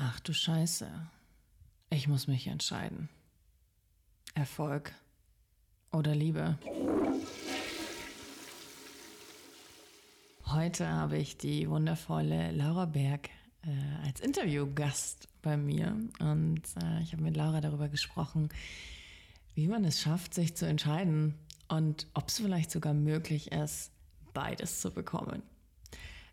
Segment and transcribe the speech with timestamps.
[0.00, 0.88] Ach du Scheiße.
[1.90, 3.08] Ich muss mich entscheiden.
[4.36, 4.94] Erfolg
[5.90, 6.56] oder Liebe.
[10.46, 13.28] Heute habe ich die wundervolle Laura Berg
[13.62, 18.50] äh, als Interviewgast bei mir und äh, ich habe mit Laura darüber gesprochen,
[19.56, 21.34] wie man es schafft, sich zu entscheiden
[21.66, 23.90] und ob es vielleicht sogar möglich ist,
[24.32, 25.42] beides zu bekommen.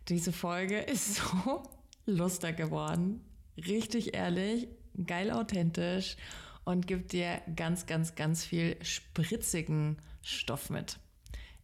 [0.06, 1.64] Diese Folge ist so
[2.06, 3.22] lustig geworden
[3.56, 4.68] richtig ehrlich,
[5.06, 6.16] geil authentisch
[6.64, 10.98] und gibt dir ganz, ganz, ganz viel spritzigen Stoff mit.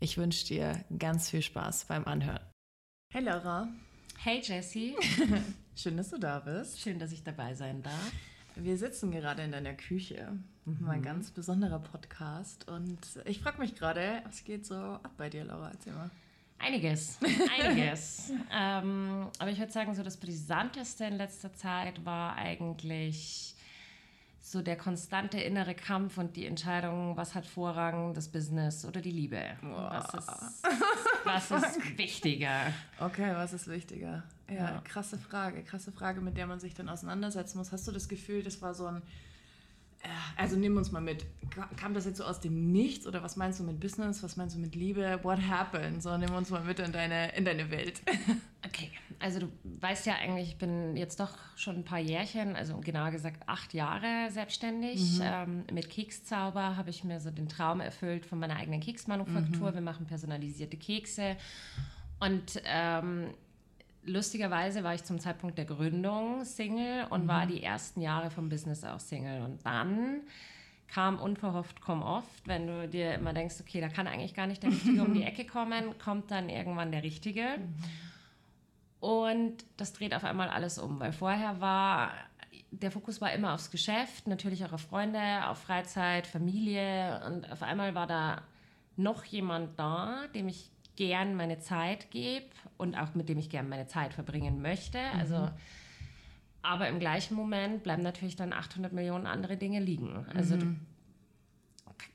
[0.01, 2.41] Ich wünsche dir ganz viel Spaß beim Anhören.
[3.13, 3.69] Hey Laura.
[4.19, 4.97] Hey Jessie.
[5.77, 6.81] Schön, dass du da bist.
[6.81, 8.13] Schön, dass ich dabei sein darf.
[8.55, 10.39] Wir sitzen gerade in deiner Küche.
[10.65, 10.89] Mhm.
[10.89, 12.69] Ein ganz besonderer Podcast.
[12.69, 15.71] Und ich frage mich gerade, was geht so ab bei dir, Laura?
[15.71, 16.11] Erzähl mal.
[16.65, 17.19] Einiges,
[17.61, 18.33] einiges.
[18.53, 23.57] ähm, aber ich würde sagen, so das Brisanteste in letzter Zeit war eigentlich
[24.41, 29.11] so der konstante innere Kampf und die Entscheidung, was hat Vorrang, das Business oder die
[29.11, 29.41] Liebe?
[29.63, 30.29] Was ist,
[31.25, 32.73] was ist wichtiger?
[33.01, 34.25] Okay, was ist wichtiger?
[34.49, 37.73] Ja, ja, krasse Frage, krasse Frage, mit der man sich dann auseinandersetzen muss.
[37.73, 39.03] Hast du das Gefühl, das war so ein
[40.37, 41.25] also nimm uns mal mit.
[41.77, 44.23] Kam das jetzt so aus dem Nichts oder was meinst du mit Business?
[44.23, 45.21] Was meinst du mit Liebe?
[45.23, 46.03] What happened?
[46.03, 48.01] So, nimm uns mal mit in deine, in deine Welt.
[48.65, 52.79] Okay, also du weißt ja eigentlich, ich bin jetzt doch schon ein paar Jährchen, also
[52.79, 55.19] genauer gesagt acht Jahre selbstständig.
[55.19, 55.21] Mhm.
[55.21, 59.71] Ähm, mit Kekszauber habe ich mir so den Traum erfüllt von meiner eigenen Keksmanufaktur.
[59.73, 59.75] Mhm.
[59.75, 61.37] Wir machen personalisierte Kekse.
[62.21, 63.35] Und ähm,
[64.05, 67.29] lustigerweise war ich zum Zeitpunkt der Gründung Single und mhm.
[67.29, 69.43] war die ersten Jahre vom Business auch Single.
[69.43, 70.21] Und dann
[70.89, 74.63] kam unverhofft, komm oft, wenn du dir immer denkst, okay, da kann eigentlich gar nicht
[74.63, 77.59] der Richtige um die Ecke kommen, kommt dann irgendwann der Richtige.
[77.59, 77.75] Mhm.
[79.01, 82.13] Und das dreht auf einmal alles um, weil vorher war,
[82.71, 87.63] der Fokus war immer aufs Geschäft, natürlich auch auf Freunde, auf Freizeit, Familie und auf
[87.63, 88.43] einmal war da
[88.97, 93.69] noch jemand da, dem ich gern meine Zeit gebe und auch mit dem ich gern
[93.69, 94.99] meine Zeit verbringen möchte.
[94.99, 95.21] Mhm.
[95.21, 95.51] Also,
[96.63, 100.27] aber im gleichen Moment bleiben natürlich dann 800 Millionen andere Dinge liegen.
[100.35, 100.81] Also mhm.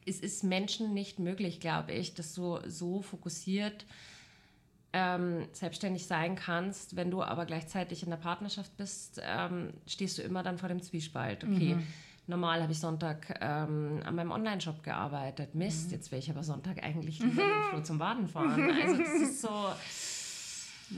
[0.05, 3.85] es ist Menschen nicht möglich, glaube ich, dass du so fokussiert
[4.94, 10.21] ähm, selbstständig sein kannst, wenn du aber gleichzeitig in der Partnerschaft bist, ähm, stehst du
[10.21, 11.44] immer dann vor dem Zwiespalt.
[11.44, 11.83] Okay, mhm
[12.27, 15.55] Normal habe ich Sonntag ähm, an meinem Online-Shop gearbeitet.
[15.55, 15.93] Mist, mhm.
[15.93, 18.69] jetzt will ich aber Sonntag eigentlich lieber Flo zum Baden fahren.
[18.81, 19.49] Also das ist so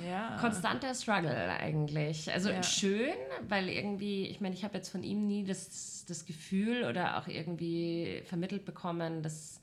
[0.07, 0.37] ja.
[0.39, 2.31] konstanter Struggle eigentlich.
[2.31, 2.63] Also ja.
[2.63, 3.13] schön,
[3.47, 7.27] weil irgendwie, ich meine, ich habe jetzt von ihm nie das, das Gefühl oder auch
[7.27, 9.61] irgendwie vermittelt bekommen, dass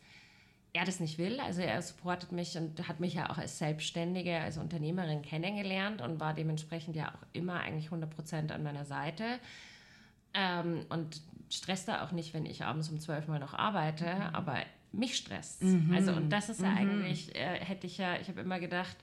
[0.72, 1.41] er das nicht will.
[1.41, 6.21] Also er supportet mich und hat mich ja auch als Selbstständige, als Unternehmerin kennengelernt und
[6.21, 9.25] war dementsprechend ja auch immer eigentlich 100 Prozent an meiner Seite.
[10.34, 14.34] Ähm, und stresst da auch nicht, wenn ich abends um zwölf mal noch arbeite, mhm.
[14.34, 14.59] aber
[14.93, 15.62] mich stresst.
[15.62, 15.93] Mhm.
[15.95, 16.77] Also, und das ist ja mhm.
[16.77, 18.97] eigentlich, äh, hätte ich ja, ich habe immer gedacht,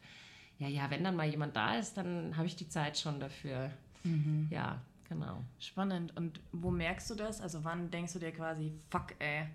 [0.60, 3.72] ja, ja, wenn dann mal jemand da ist, dann habe ich die Zeit schon dafür.
[4.04, 4.48] Mhm.
[4.50, 5.42] Ja, genau.
[5.60, 6.16] Spannend.
[6.16, 7.42] Und wo merkst du das?
[7.42, 9.48] Also, wann denkst du dir quasi, fuck, ey?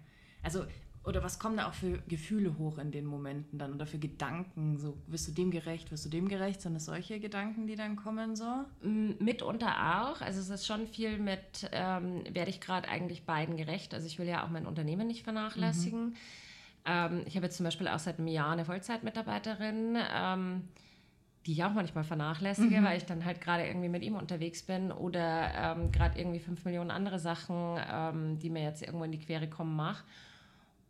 [0.43, 0.67] Also,
[1.05, 4.77] oder was kommen da auch für Gefühle hoch in den Momenten dann oder für Gedanken?
[4.77, 6.61] So, wirst du dem gerecht, wirst du dem gerecht?
[6.61, 8.65] Sind es solche Gedanken, die dann kommen so?
[8.83, 9.69] Mitunter
[10.03, 10.21] auch.
[10.21, 13.95] Also es ist schon viel mit, ähm, werde ich gerade eigentlich beiden gerecht?
[13.95, 16.07] Also ich will ja auch mein Unternehmen nicht vernachlässigen.
[16.07, 16.15] Mhm.
[16.85, 19.97] Ähm, ich habe jetzt zum Beispiel auch seit einem Jahr eine Vollzeitmitarbeiterin.
[20.15, 20.63] Ähm,
[21.47, 22.85] die ich auch manchmal vernachlässige, mhm.
[22.85, 26.63] weil ich dann halt gerade irgendwie mit ihm unterwegs bin oder ähm, gerade irgendwie fünf
[26.67, 30.05] Millionen andere Sachen, ähm, die mir jetzt irgendwo in die Quere kommen, mache.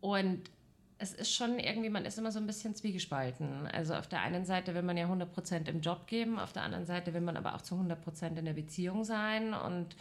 [0.01, 0.51] Und
[0.99, 3.67] es ist schon irgendwie, man ist immer so ein bisschen zwiegespalten.
[3.69, 6.87] Also auf der einen Seite will man ja 100% im Job geben, auf der anderen
[6.87, 9.97] Seite will man aber auch zu 100% in der Beziehung sein und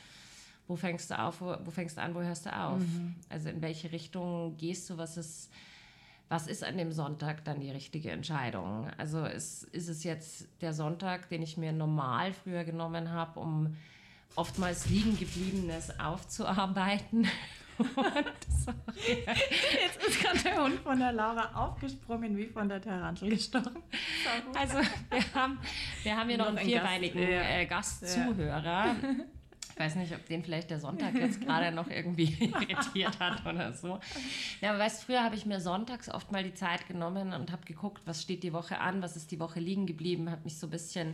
[0.67, 2.79] wo fängst du auf, wo, wo fängst du an, wo hörst du auf?
[2.79, 3.15] Mhm.
[3.29, 5.51] Also in welche Richtung gehst du, was ist,
[6.29, 8.89] was ist an dem Sonntag dann die richtige Entscheidung?
[8.97, 13.75] Also ist, ist es jetzt der Sonntag, den ich mir normal früher genommen habe, um
[14.35, 17.27] oftmals liegen gebliebenes aufzuarbeiten
[19.83, 23.83] Jetzt ist gerade der Hund von der Laura aufgesprungen, wie von der Tarantel gestochen.
[24.55, 25.59] Also wir haben,
[26.03, 27.21] wir haben hier noch, noch einen vierbeinigen
[27.67, 28.63] Gast, äh, Gastzuhörer.
[28.63, 28.95] Ja.
[29.77, 32.33] Ich weiß nicht, ob den vielleicht der Sonntag jetzt gerade noch irgendwie
[32.67, 33.99] irritiert hat oder so.
[34.59, 37.63] Ja, aber weißt, früher habe ich mir sonntags oft mal die Zeit genommen und habe
[37.63, 40.65] geguckt, was steht die Woche an, was ist die Woche liegen geblieben, habe mich so
[40.65, 41.13] ein bisschen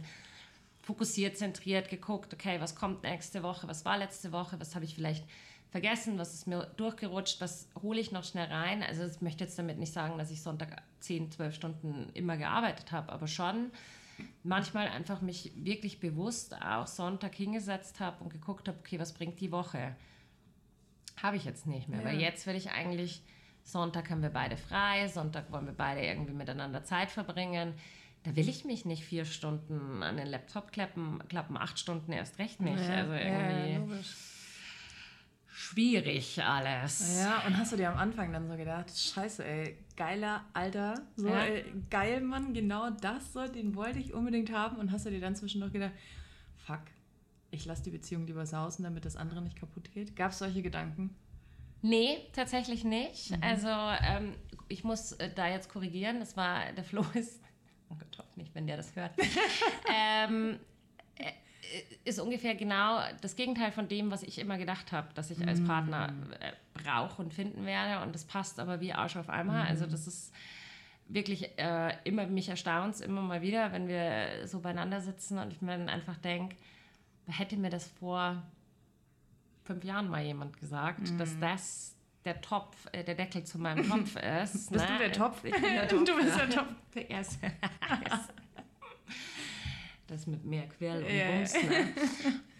[0.82, 4.96] fokussiert, zentriert geguckt, okay, was kommt nächste Woche, was war letzte Woche, was habe ich
[4.96, 5.26] vielleicht
[5.74, 8.84] vergessen, was ist mir durchgerutscht, was hole ich noch schnell rein.
[8.84, 12.92] Also ich möchte jetzt damit nicht sagen, dass ich Sonntag 10, 12 Stunden immer gearbeitet
[12.92, 13.72] habe, aber schon
[14.44, 19.42] manchmal einfach mich wirklich bewusst auch Sonntag hingesetzt habe und geguckt habe, okay, was bringt
[19.42, 19.96] die Woche?
[21.24, 22.06] Habe ich jetzt nicht mehr, ja.
[22.06, 23.24] weil jetzt will ich eigentlich,
[23.64, 27.74] Sonntag haben wir beide frei, Sonntag wollen wir beide irgendwie miteinander Zeit verbringen.
[28.22, 32.38] Da will ich mich nicht vier Stunden an den Laptop klappen, klappen acht Stunden erst
[32.38, 32.78] recht nicht.
[32.78, 33.72] Ja, also irgendwie.
[33.72, 34.33] Ja, logisch
[35.54, 37.20] schwierig alles.
[37.20, 41.28] Ja, und hast du dir am Anfang dann so gedacht, scheiße, ey, geiler Alter, so
[41.28, 41.44] ja.
[41.44, 45.22] ey, geil, Mann, genau das, so, den wollte ich unbedingt haben und hast du dir
[45.22, 45.94] dann zwischendurch gedacht,
[46.58, 46.82] fuck,
[47.52, 50.16] ich lasse die Beziehung lieber sausen, damit das andere nicht kaputt geht?
[50.16, 51.16] Gab es solche Gedanken?
[51.84, 53.32] Nee, tatsächlich nicht.
[53.32, 53.44] Mhm.
[53.44, 54.36] Also ähm,
[54.70, 57.42] ich muss äh, da jetzt korrigieren, das war, der Flo ist,
[57.90, 59.12] oh Gott, nicht, wenn der das hört.
[59.94, 60.58] ähm,
[61.16, 61.32] äh,
[62.04, 65.64] ist ungefähr genau das Gegenteil von dem, was ich immer gedacht habe, dass ich als
[65.64, 66.34] Partner mm.
[66.34, 68.04] äh, brauche und finden werde.
[68.04, 69.64] Und das passt aber wie Arsch auf einmal.
[69.64, 69.68] Mm.
[69.68, 70.34] Also das ist
[71.08, 75.62] wirklich äh, immer, mich erstaunt immer mal wieder, wenn wir so beieinander sitzen und ich
[75.62, 76.56] mir dann einfach denke,
[77.28, 78.42] hätte mir das vor
[79.64, 81.18] fünf Jahren mal jemand gesagt, mm.
[81.18, 81.96] dass das
[82.26, 84.72] der Topf, äh, der Deckel zu meinem Topf ist.
[84.72, 84.88] bist ne?
[84.88, 85.44] du der Topf?
[85.44, 86.04] Ich bin der Topf.
[86.06, 86.74] du bist der Topf.
[86.94, 87.52] Der erste.
[90.14, 91.32] Das mit mehr Quell und yeah.
[91.32, 91.54] Bums.
[91.54, 91.94] Ne?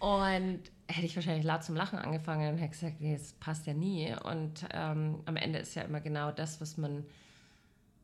[0.00, 3.72] Und hätte ich wahrscheinlich laut zum Lachen angefangen und hätte gesagt, nee, das passt ja
[3.72, 4.14] nie.
[4.24, 7.06] Und ähm, am Ende ist ja immer genau das, was man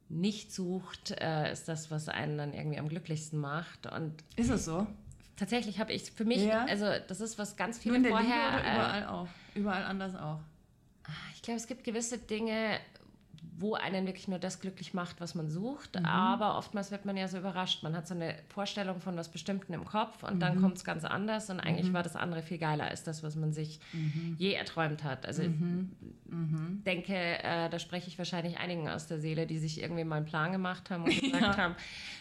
[0.08, 3.86] nicht sucht, äh, ist das, was einen dann irgendwie am glücklichsten macht.
[3.86, 4.86] Und ist es so?
[5.36, 6.64] Tatsächlich habe ich für mich, ja.
[6.64, 8.00] also das ist was ganz der vorher.
[8.00, 10.40] Liebe oder überall äh, auch, überall anders auch.
[11.34, 12.78] Ich glaube, es gibt gewisse Dinge,
[13.58, 15.98] wo einen wirklich nur das glücklich macht, was man sucht.
[15.98, 16.06] Mhm.
[16.06, 17.82] Aber oftmals wird man ja so überrascht.
[17.82, 20.40] Man hat so eine Vorstellung von was Bestimmten im Kopf und mhm.
[20.40, 21.94] dann kommt es ganz anders und eigentlich mhm.
[21.94, 24.36] war das andere viel geiler als das, was man sich mhm.
[24.38, 25.26] je erträumt hat.
[25.26, 25.90] Also ich mhm.
[26.86, 30.26] Denke, äh, da spreche ich wahrscheinlich einigen aus der Seele, die sich irgendwie mal einen
[30.26, 31.56] Plan gemacht haben und gesagt ja.
[31.56, 31.74] haben,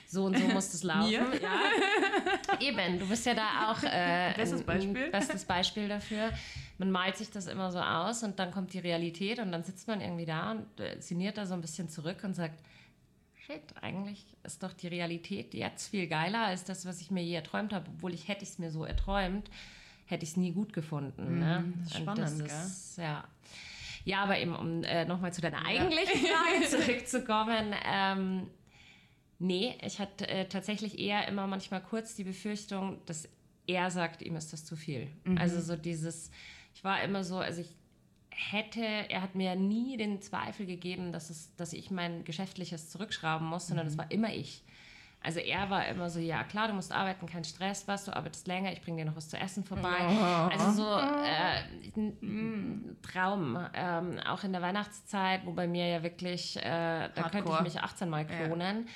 [0.07, 1.11] so und so muss es laufen.
[1.11, 2.57] Ja.
[2.59, 5.05] Eben, du bist ja da auch äh, bestes Beispiel.
[5.05, 6.31] ein bestes Beispiel dafür
[6.79, 9.87] man malt sich das immer so aus und dann kommt die Realität und dann sitzt
[9.87, 12.63] man irgendwie da und äh, sinniert da so ein bisschen zurück und sagt,
[13.35, 17.35] shit, eigentlich ist doch die Realität jetzt viel geiler als das, was ich mir je
[17.35, 19.51] erträumt habe, obwohl ich hätte es mir so erträumt,
[20.05, 21.35] hätte ich es nie gut gefunden.
[21.35, 21.73] Mm, ne?
[21.79, 23.05] Das ist spannend, das ist, gell?
[23.05, 23.23] ja.
[24.05, 28.47] Ja, aber eben, um äh, nochmal zu deiner eigentlichen Frage zurückzukommen, ähm,
[29.37, 33.27] nee, ich hatte äh, tatsächlich eher immer manchmal kurz die Befürchtung, dass
[33.67, 35.09] er sagt, ihm ist das zu viel.
[35.25, 35.37] Mhm.
[35.37, 36.31] Also so dieses,
[36.73, 37.75] ich war immer so, also ich
[38.29, 43.47] hätte, er hat mir nie den Zweifel gegeben, dass, es, dass ich mein Geschäftliches zurückschrauben
[43.47, 43.89] muss, sondern mhm.
[43.89, 44.63] das war immer ich.
[45.21, 48.47] Also er war immer so, ja klar, du musst arbeiten, kein Stress, was, du arbeitest
[48.47, 49.97] länger, ich bringe dir noch was zu essen vorbei.
[50.07, 50.49] Oh.
[50.49, 53.59] Also so äh, ein Traum.
[53.73, 57.31] Ähm, auch in der Weihnachtszeit, wo bei mir ja wirklich, äh, da Hardcore.
[57.31, 58.91] könnte ich mich 18 Mal klonen, ja.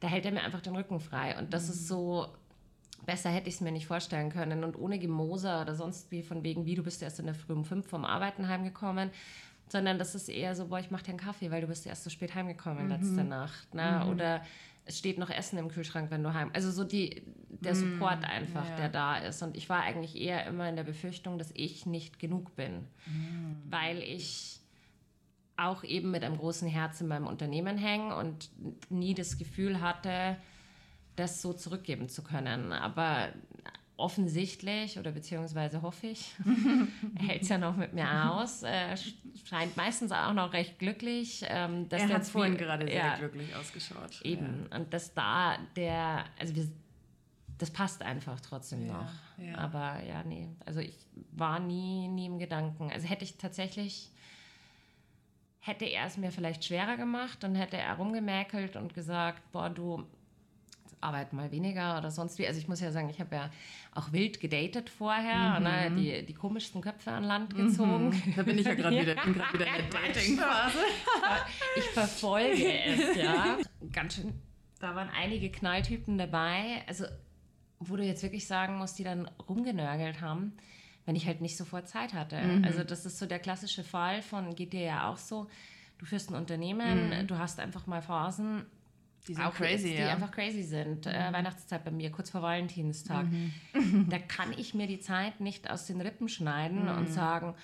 [0.00, 1.36] da hält er mir einfach den Rücken frei.
[1.38, 1.72] Und das mhm.
[1.72, 2.28] ist so,
[3.04, 4.64] Besser hätte ich es mir nicht vorstellen können.
[4.64, 7.52] Und ohne Gemoser oder sonst wie von wegen, wie du bist erst in der Früh
[7.52, 9.10] um fünf vom Arbeiten heimgekommen,
[9.68, 12.04] sondern das ist eher so, boah, ich mach dir einen Kaffee, weil du bist erst
[12.04, 12.90] so spät heimgekommen mhm.
[12.90, 13.74] letzte Nacht.
[13.74, 14.02] Ne?
[14.04, 14.10] Mhm.
[14.10, 14.42] Oder
[14.84, 16.50] es steht noch Essen im Kühlschrank, wenn du heim.
[16.52, 17.94] Also so die, der mhm.
[17.94, 18.76] Support einfach, ja.
[18.76, 19.42] der da ist.
[19.42, 22.86] Und ich war eigentlich eher immer in der Befürchtung, dass ich nicht genug bin.
[23.06, 23.56] Mhm.
[23.68, 24.60] Weil ich
[25.56, 28.50] auch eben mit einem großen Herz in meinem Unternehmen hänge und
[28.90, 30.36] nie das Gefühl hatte,
[31.16, 32.72] das so zurückgeben zu können.
[32.72, 33.28] Aber
[33.96, 36.34] offensichtlich oder beziehungsweise hoffe ich,
[37.18, 38.62] hält es ja noch mit mir aus.
[38.62, 38.96] Äh,
[39.44, 41.44] scheint meistens auch noch recht glücklich.
[41.48, 44.20] Ähm, dass er hat vorhin gerade sehr ja, glücklich ausgeschaut.
[44.22, 44.66] Eben.
[44.70, 44.78] Ja.
[44.78, 46.68] Und dass da der, also wir,
[47.58, 49.58] das passt einfach trotzdem ja, noch.
[49.58, 50.96] Aber ja, nee, also ich
[51.32, 52.90] war nie, nie im Gedanken.
[52.90, 54.10] Also hätte ich tatsächlich,
[55.60, 60.04] hätte er es mir vielleicht schwerer gemacht, dann hätte er rumgemäkelt und gesagt, boah, du,
[61.02, 62.46] arbeite mal weniger oder sonst wie.
[62.46, 63.50] Also ich muss ja sagen, ich habe ja
[63.94, 65.64] auch wild gedatet vorher, mhm.
[65.64, 68.10] ne, die, die komischsten Köpfe an Land gezogen.
[68.10, 68.34] Mhm.
[68.36, 70.78] Da bin ich ja gerade wieder, bin grad wieder in der Dating-Phase.
[71.76, 73.58] ich verfolge es, ja.
[73.92, 74.32] Ganz schön,
[74.80, 77.04] da waren einige Knalltypen dabei, also
[77.78, 80.52] wo du jetzt wirklich sagen musst, die dann rumgenörgelt haben,
[81.04, 82.40] wenn ich halt nicht sofort Zeit hatte.
[82.40, 82.64] Mhm.
[82.64, 85.48] Also das ist so der klassische Fall von, geht dir ja auch so,
[85.98, 87.26] du führst ein Unternehmen, mhm.
[87.26, 88.66] du hast einfach mal Phasen,
[89.28, 90.12] die sind auch crazy, die ja.
[90.12, 91.06] einfach crazy sind.
[91.06, 91.16] Äh, mhm.
[91.16, 93.26] Äh, Weihnachtszeit bei mir, kurz vor Valentinstag.
[93.26, 93.52] Mhm.
[94.08, 96.98] Da kann ich mir die Zeit nicht aus den Rippen schneiden mhm.
[96.98, 97.54] und sagen,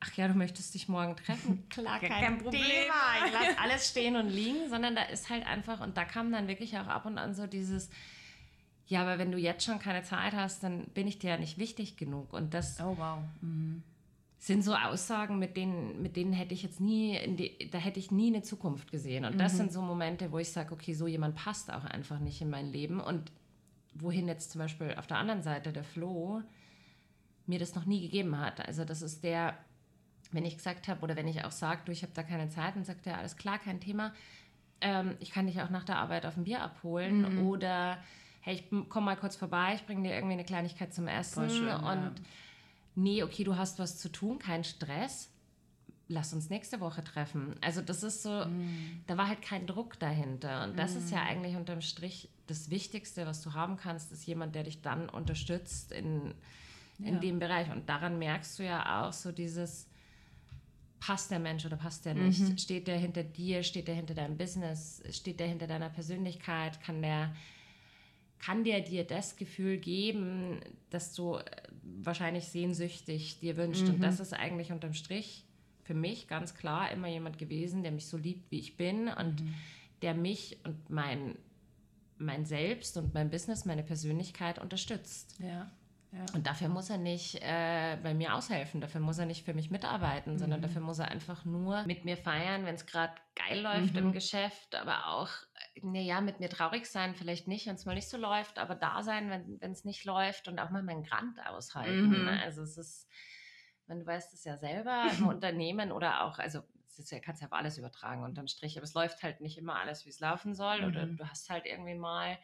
[0.00, 1.66] ach ja, du möchtest dich morgen treffen.
[1.70, 2.62] Klar, kein, kein Problem.
[2.62, 3.26] Thema.
[3.26, 6.46] Ich lasse alles stehen und liegen, sondern da ist halt einfach, und da kam dann
[6.46, 7.90] wirklich auch ab und an so dieses,
[8.86, 11.58] ja, aber wenn du jetzt schon keine Zeit hast, dann bin ich dir ja nicht
[11.58, 12.32] wichtig genug.
[12.32, 12.80] Und das.
[12.80, 13.18] Oh, wow.
[13.40, 13.82] Mhm
[14.38, 18.12] sind so Aussagen, mit denen, mit denen hätte ich jetzt nie, die, da hätte ich
[18.12, 19.24] nie eine Zukunft gesehen.
[19.24, 19.56] Und das mhm.
[19.56, 22.72] sind so Momente, wo ich sage, okay, so jemand passt auch einfach nicht in mein
[22.72, 23.00] Leben.
[23.00, 23.32] Und
[23.94, 26.42] wohin jetzt zum Beispiel auf der anderen Seite der Flo
[27.46, 28.64] mir das noch nie gegeben hat.
[28.66, 29.58] Also das ist der,
[30.30, 32.76] wenn ich gesagt habe oder wenn ich auch sage, du, ich habe da keine Zeit,
[32.76, 34.12] dann sagt er, alles klar, kein Thema.
[34.80, 37.48] Ähm, ich kann dich auch nach der Arbeit auf ein Bier abholen mhm.
[37.48, 37.98] oder
[38.40, 41.68] hey, ich komme mal kurz vorbei, ich bringe dir irgendwie eine Kleinigkeit zum Essen schön,
[41.68, 42.12] und ja.
[42.98, 45.30] Nee, okay, du hast was zu tun, kein Stress.
[46.08, 47.54] Lass uns nächste Woche treffen.
[47.60, 49.02] Also das ist so, mm.
[49.06, 50.64] da war halt kein Druck dahinter.
[50.64, 50.98] Und das mm.
[50.98, 51.28] ist ja mhm.
[51.28, 55.92] eigentlich unterm Strich das Wichtigste, was du haben kannst, ist jemand, der dich dann unterstützt
[55.92, 56.34] in,
[56.98, 57.20] in ja.
[57.20, 57.70] dem Bereich.
[57.70, 59.86] Und daran merkst du ja auch so dieses,
[60.98, 62.40] passt der Mensch oder passt der nicht?
[62.40, 62.56] Mhm.
[62.56, 63.62] Steht der hinter dir?
[63.62, 65.02] Steht der hinter deinem Business?
[65.10, 66.80] Steht der hinter deiner Persönlichkeit?
[66.80, 67.34] Kann der
[68.38, 71.38] kann der dir das Gefühl geben, dass du
[72.02, 73.82] wahrscheinlich sehnsüchtig dir wünscht.
[73.82, 73.94] Mhm.
[73.94, 75.44] Und das ist eigentlich unterm Strich
[75.84, 79.42] für mich ganz klar immer jemand gewesen, der mich so liebt, wie ich bin und
[79.42, 79.54] mhm.
[80.02, 81.36] der mich und mein,
[82.18, 85.36] mein Selbst und mein Business, meine Persönlichkeit unterstützt.
[85.40, 85.70] Ja.
[86.10, 86.24] Ja.
[86.34, 89.70] Und dafür muss er nicht äh, bei mir aushelfen, dafür muss er nicht für mich
[89.70, 90.38] mitarbeiten, mhm.
[90.38, 93.98] sondern dafür muss er einfach nur mit mir feiern, wenn es gerade geil läuft mhm.
[93.98, 95.28] im Geschäft, aber auch,
[95.82, 99.02] naja, mit mir traurig sein, vielleicht nicht, wenn es mal nicht so läuft, aber da
[99.02, 102.08] sein, wenn es nicht läuft und auch mal meinen Grant aushalten.
[102.08, 102.24] Mhm.
[102.24, 102.42] Ne?
[102.42, 103.06] Also es ist,
[103.86, 106.62] wenn du weißt es ja selber im Unternehmen oder auch, also
[106.98, 109.76] es ja, kannst ja auf alles übertragen unterm Strich, aber es läuft halt nicht immer
[109.76, 111.16] alles, wie es laufen soll oder mhm.
[111.18, 112.38] du hast halt irgendwie mal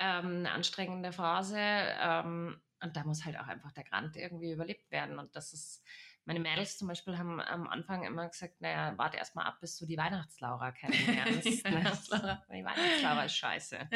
[0.00, 1.58] ähm, eine anstrengende Phase.
[1.58, 5.18] Ähm, und da muss halt auch einfach der Grant irgendwie überlebt werden.
[5.18, 5.86] Und das ist,
[6.24, 9.76] meine Mädels zum Beispiel haben am Anfang immer gesagt, naja, warte erst mal ab, bis
[9.76, 11.64] du die Weihnachtslaura kennenlernst.
[11.64, 12.42] Ne?
[12.48, 13.88] die Weihnachtslaura ist scheiße.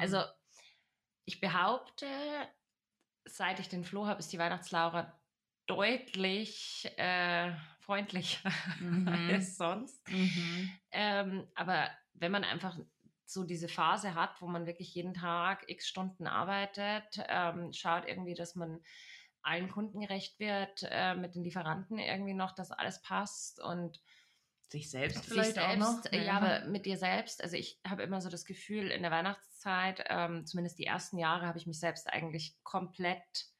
[0.00, 0.22] also
[1.26, 2.06] ich behaupte,
[3.26, 5.20] seit ich den Flo habe, ist die Weihnachtslaura
[5.66, 9.08] deutlich äh, freundlicher mhm.
[9.08, 10.08] als sonst.
[10.08, 10.70] Mhm.
[10.90, 12.78] Ähm, aber wenn man einfach
[13.26, 18.34] so diese Phase hat, wo man wirklich jeden Tag x Stunden arbeitet, ähm, schaut irgendwie,
[18.34, 18.80] dass man
[19.42, 24.00] allen Kunden gerecht wird, äh, mit den Lieferanten irgendwie noch, dass alles passt und
[24.70, 26.12] sich selbst vielleicht sich selbst, auch noch.
[26.12, 27.42] Ja, ja, aber mit dir selbst.
[27.42, 31.46] Also ich habe immer so das Gefühl, in der Weihnachtszeit, ähm, zumindest die ersten Jahre,
[31.46, 33.53] habe ich mich selbst eigentlich komplett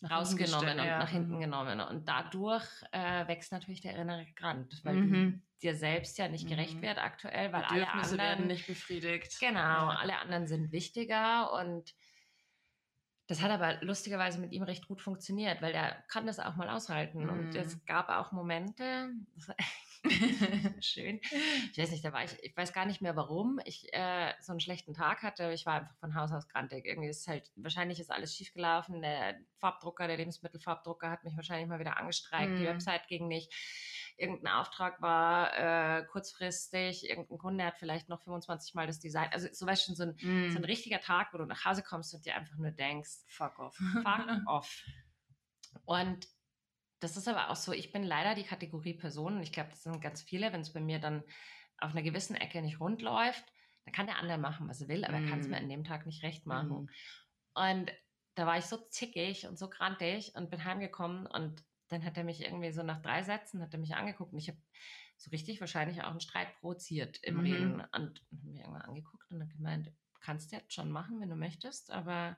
[0.00, 0.98] nach rausgenommen und ja.
[0.98, 1.80] nach hinten genommen.
[1.80, 5.32] Und dadurch äh, wächst natürlich der innere Grant, weil mhm.
[5.32, 6.82] du dir selbst ja nicht gerecht mhm.
[6.82, 9.38] wird aktuell, weil alle anderen werden nicht befriedigt.
[9.40, 9.88] Genau, ja.
[9.88, 11.94] alle anderen sind wichtiger und
[13.28, 16.68] das hat aber lustigerweise mit ihm recht gut funktioniert, weil der kann das auch mal
[16.68, 17.24] aushalten.
[17.24, 17.30] Mhm.
[17.30, 19.10] Und es gab auch Momente,
[20.80, 21.20] schön,
[21.72, 24.52] ich weiß nicht, da war ich, ich weiß gar nicht mehr warum, ich äh, so
[24.52, 25.52] einen schlechten Grantig hatte.
[25.52, 26.84] Ich war einfach von Haus aus grantig.
[26.84, 29.02] Irgendwie ist halt, wahrscheinlich ist alles schiefgelaufen.
[29.02, 32.52] Der Farbdrucker, der Lebensmittelfarbdrucker hat mich wahrscheinlich mal wieder angestreikt.
[32.52, 32.56] Mm.
[32.56, 32.68] Die mhm.
[32.68, 33.52] Website ging nicht.
[34.16, 37.08] Irgendein Auftrag war äh, kurzfristig.
[37.08, 39.28] Irgendein Kunde hat vielleicht noch 25 Mal das Design.
[39.32, 40.50] Also, so weißt schon, so ein, mm.
[40.50, 43.58] so ein richtiger Tag, wo du nach Hause kommst und dir einfach nur denkst, fuck
[43.58, 43.76] off.
[43.76, 44.82] Fuck off.
[45.84, 46.26] Und
[47.00, 49.82] das ist aber auch so, ich bin leider die Kategorie Person und ich glaube, das
[49.82, 51.22] sind ganz viele, wenn es bei mir dann
[51.78, 53.44] auf einer gewissen Ecke nicht rund läuft,
[53.84, 55.24] dann kann der andere machen, was er will, aber mm.
[55.24, 56.84] er kann es mir an dem Tag nicht recht machen.
[56.84, 56.88] Mm.
[57.54, 57.92] Und
[58.34, 62.24] da war ich so zickig und so grantig und bin heimgekommen und dann hat er
[62.24, 64.58] mich irgendwie so nach drei Sätzen hat er mich angeguckt und ich habe
[65.16, 67.40] so richtig wahrscheinlich auch einen Streit provoziert im mhm.
[67.40, 71.30] Reden und, und mir irgendwann angeguckt und dann gemeint, kannst du jetzt schon machen, wenn
[71.30, 72.36] du möchtest, aber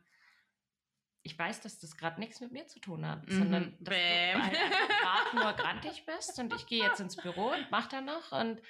[1.22, 3.38] ich weiß, dass das gerade nichts mit mir zu tun hat, mhm.
[3.38, 4.34] sondern dass Bäm.
[4.34, 8.00] du halt gerade nur grantig bist und ich gehe jetzt ins Büro und mach da
[8.00, 8.60] noch und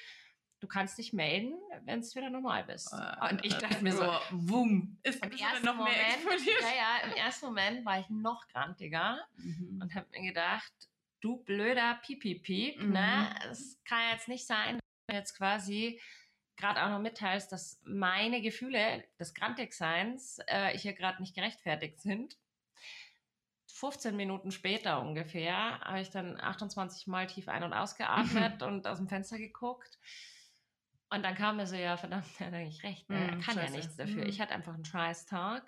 [0.60, 2.92] du kannst dich melden, wenn es wieder normal bist.
[2.92, 6.62] Uh, und ich dachte mir so, wumm, ist im ersten noch Moment, mehr explodiert?
[6.62, 9.80] Ja, ja, im ersten Moment war ich noch grantiger mhm.
[9.82, 10.72] und habe mir gedacht,
[11.20, 12.92] du blöder Pipi-Piep, mhm.
[12.92, 16.00] ne, es kann jetzt nicht sein, dass du jetzt quasi
[16.58, 22.36] gerade auch noch mitteilst, dass meine Gefühle des Grantigseins äh, hier gerade nicht gerechtfertigt sind.
[23.68, 28.98] 15 Minuten später ungefähr habe ich dann 28 Mal tief ein- und ausgeatmet und aus
[28.98, 29.98] dem Fenster geguckt.
[31.10, 33.08] Und dann kam mir so, ja, verdammt, er hat eigentlich recht.
[33.08, 33.16] Ne?
[33.16, 33.66] er mm, kann Scheiße.
[33.66, 34.24] ja nichts dafür.
[34.24, 34.28] Mm.
[34.28, 35.64] Ich hatte einfach einen scheiß Tag.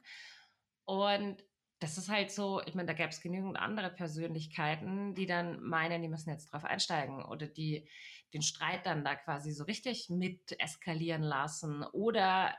[0.84, 1.42] Und
[1.78, 6.02] das ist halt so, ich meine, da gäbe es genügend andere Persönlichkeiten, die dann meinen,
[6.02, 7.88] die müssen jetzt drauf einsteigen oder die
[8.32, 12.56] den Streit dann da quasi so richtig mit eskalieren lassen oder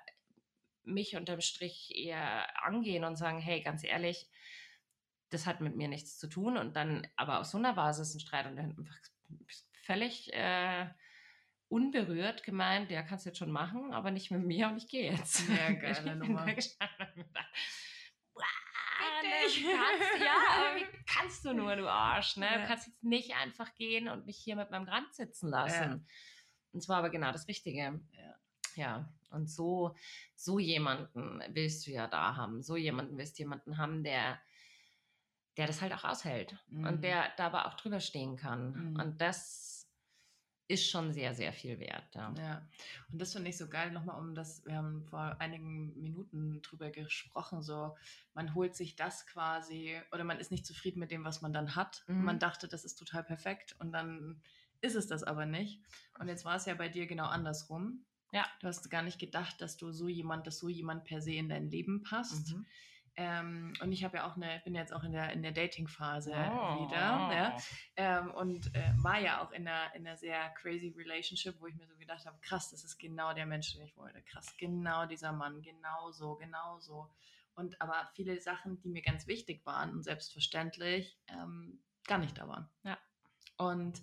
[0.84, 4.30] mich unterm Strich eher angehen und sagen, hey, ganz ehrlich,
[5.30, 8.20] das hat mit mir nichts zu tun und dann aber auf so einer Basis ein
[8.20, 8.98] Streit und dann einfach
[9.84, 10.88] völlig äh,
[11.70, 15.12] unberührt gemeint, ja, kannst du jetzt schon machen, aber nicht mit mir und ich gehe
[15.12, 15.48] jetzt.
[15.48, 16.46] Ja, geile Nummer
[19.22, 19.66] nicht.
[19.66, 22.48] Kannst, ja, aber wie kannst du nur, du Arsch, ne?
[22.62, 26.08] Du kannst jetzt nicht einfach gehen und mich hier mit meinem Rand sitzen lassen.
[26.74, 28.00] Und zwar aber genau das Richtige.
[28.12, 28.36] Ja.
[28.76, 29.96] Ja, und so,
[30.36, 32.64] so jemanden willst du ja da haben.
[32.64, 34.40] So jemanden willst du jemanden haben, der,
[35.58, 36.86] der das halt auch aushält Mhm.
[36.88, 38.92] und der da aber auch drüber stehen kann.
[38.94, 39.00] Mhm.
[39.00, 39.81] Und das
[40.72, 42.16] ist schon sehr, sehr viel wert.
[42.16, 42.34] Ja.
[42.38, 42.68] Ja,
[43.12, 46.90] und das finde ich so geil, nochmal um das, wir haben vor einigen Minuten drüber
[46.90, 47.96] gesprochen, so
[48.34, 51.76] man holt sich das quasi oder man ist nicht zufrieden mit dem, was man dann
[51.76, 52.04] hat.
[52.08, 52.24] Mhm.
[52.24, 54.42] Man dachte, das ist total perfekt und dann
[54.80, 55.82] ist es das aber nicht.
[56.20, 58.06] Und jetzt war es ja bei dir genau andersrum.
[58.32, 58.46] Ja.
[58.62, 61.50] Du hast gar nicht gedacht, dass du so jemand, dass so jemand per se in
[61.50, 62.54] dein Leben passt.
[62.54, 62.66] Mhm.
[63.22, 66.32] Ähm, und ich habe ja auch eine, bin jetzt auch in der, in der Dating-Phase
[66.32, 66.86] Oh.
[66.88, 66.98] wieder.
[66.98, 67.58] Ja?
[67.96, 71.76] Ähm, und äh, war ja auch in einer, in einer sehr crazy Relationship, wo ich
[71.76, 74.24] mir so gedacht habe, krass, das ist genau der Mensch, den ich wollte.
[74.24, 77.12] Krass, genau dieser Mann, genau so, genau so.
[77.54, 82.48] Und aber viele Sachen, die mir ganz wichtig waren und selbstverständlich, ähm, gar nicht da
[82.48, 82.68] waren.
[82.84, 82.98] Ja.
[83.58, 84.02] Und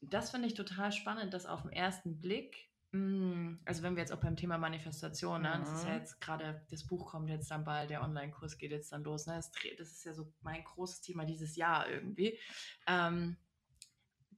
[0.00, 4.20] das finde ich total spannend, dass auf den ersten Blick, also wenn wir jetzt auch
[4.20, 5.98] beim Thema Manifestation, ne, das ist ja Mhm.
[6.00, 9.36] jetzt gerade, das Buch kommt jetzt dann bald, der Online-Kurs geht jetzt dann los, ne,
[9.36, 12.38] das, das ist ja so mein großes Thema dieses Jahr irgendwie.
[12.86, 13.36] Ähm,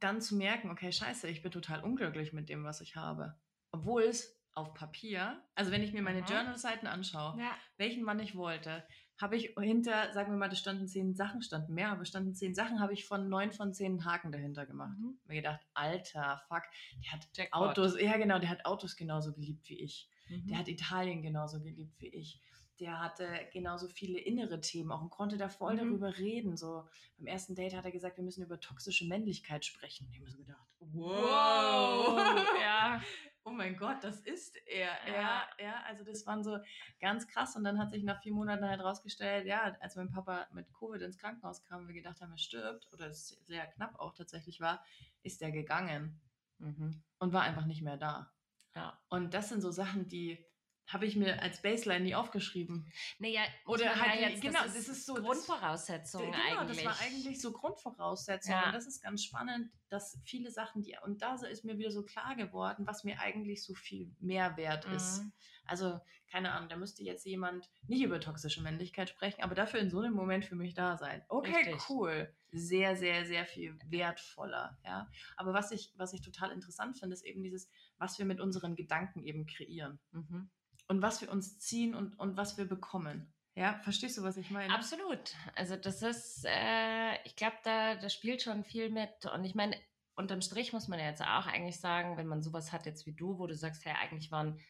[0.00, 3.36] dann zu merken, okay, scheiße, ich bin total unglücklich mit dem, was ich habe.
[3.72, 6.26] Obwohl es auf Papier, also wenn ich mir meine Mhm.
[6.26, 7.56] Journal-Seiten anschaue, Ja.
[7.76, 8.86] welchen Mann ich wollte,
[9.20, 12.54] habe ich hinter, sagen wir mal, das standen zehn Sachen, standen mehr, aber standen zehn
[12.54, 14.98] Sachen, habe ich von neun von zehn Haken dahinter gemacht.
[14.98, 15.18] Mhm.
[15.26, 16.62] Mir gedacht, alter, fuck,
[17.04, 17.60] der hat Jackpot.
[17.70, 20.08] Autos, ja genau, der hat Autos genauso geliebt wie ich.
[20.28, 20.46] Mhm.
[20.48, 22.40] Der hat Italien genauso geliebt wie ich.
[22.80, 25.78] Der hatte genauso viele innere Themen auch und konnte da voll Mhm.
[25.78, 26.56] darüber reden.
[26.56, 26.84] So
[27.18, 30.08] beim ersten Date hat er gesagt, wir müssen über toxische Männlichkeit sprechen.
[30.10, 32.18] Ich habe mir so gedacht, wow,
[32.60, 33.00] ja.
[33.44, 34.90] Oh mein Gott, das ist er.
[35.06, 35.14] Ja.
[35.14, 36.58] Ja, ja, also das waren so
[37.00, 37.56] ganz krass.
[37.56, 41.02] Und dann hat sich nach vier Monaten halt rausgestellt, ja, als mein Papa mit Covid
[41.02, 44.60] ins Krankenhaus kam, und wir gedacht haben, er stirbt, oder es sehr knapp auch tatsächlich
[44.60, 44.84] war,
[45.22, 46.20] ist er gegangen
[46.58, 47.02] Mhm.
[47.18, 48.32] und war einfach nicht mehr da.
[48.74, 49.02] Ja.
[49.08, 50.46] Und das sind so Sachen, die
[50.86, 52.86] habe ich mir als Baseline nie aufgeschrieben.
[53.18, 56.84] Naja, Oder halt, ja jetzt, genau, das ist, das ist so- das- Grundvoraussetzung genau, eigentlich.
[56.84, 58.52] das war eigentlich so Grundvoraussetzung.
[58.52, 58.66] Ja.
[58.66, 62.02] Und das ist ganz spannend, dass viele Sachen, die, und da ist mir wieder so
[62.02, 65.22] klar geworden, was mir eigentlich so viel mehr wert ist.
[65.22, 65.32] Mhm.
[65.66, 69.88] Also, keine Ahnung, da müsste jetzt jemand nicht über toxische Männlichkeit sprechen, aber dafür in
[69.88, 71.22] so einem Moment für mich da sein.
[71.28, 71.88] Okay, Richtig.
[71.88, 72.34] cool.
[72.52, 75.08] Sehr, sehr, sehr viel wertvoller, ja.
[75.36, 78.74] Aber was ich, was ich total interessant finde, ist eben dieses, was wir mit unseren
[78.76, 79.98] Gedanken eben kreieren.
[80.12, 80.50] Mhm.
[80.88, 83.32] Und was wir uns ziehen und, und was wir bekommen.
[83.56, 84.74] Ja, verstehst du, was ich meine?
[84.74, 85.34] Absolut.
[85.54, 89.26] Also das ist, äh, ich glaube, da, da spielt schon viel mit.
[89.32, 89.76] Und ich meine,
[90.16, 93.14] unterm Strich muss man ja jetzt auch eigentlich sagen, wenn man sowas hat jetzt wie
[93.14, 94.60] du, wo du sagst, hey, eigentlich waren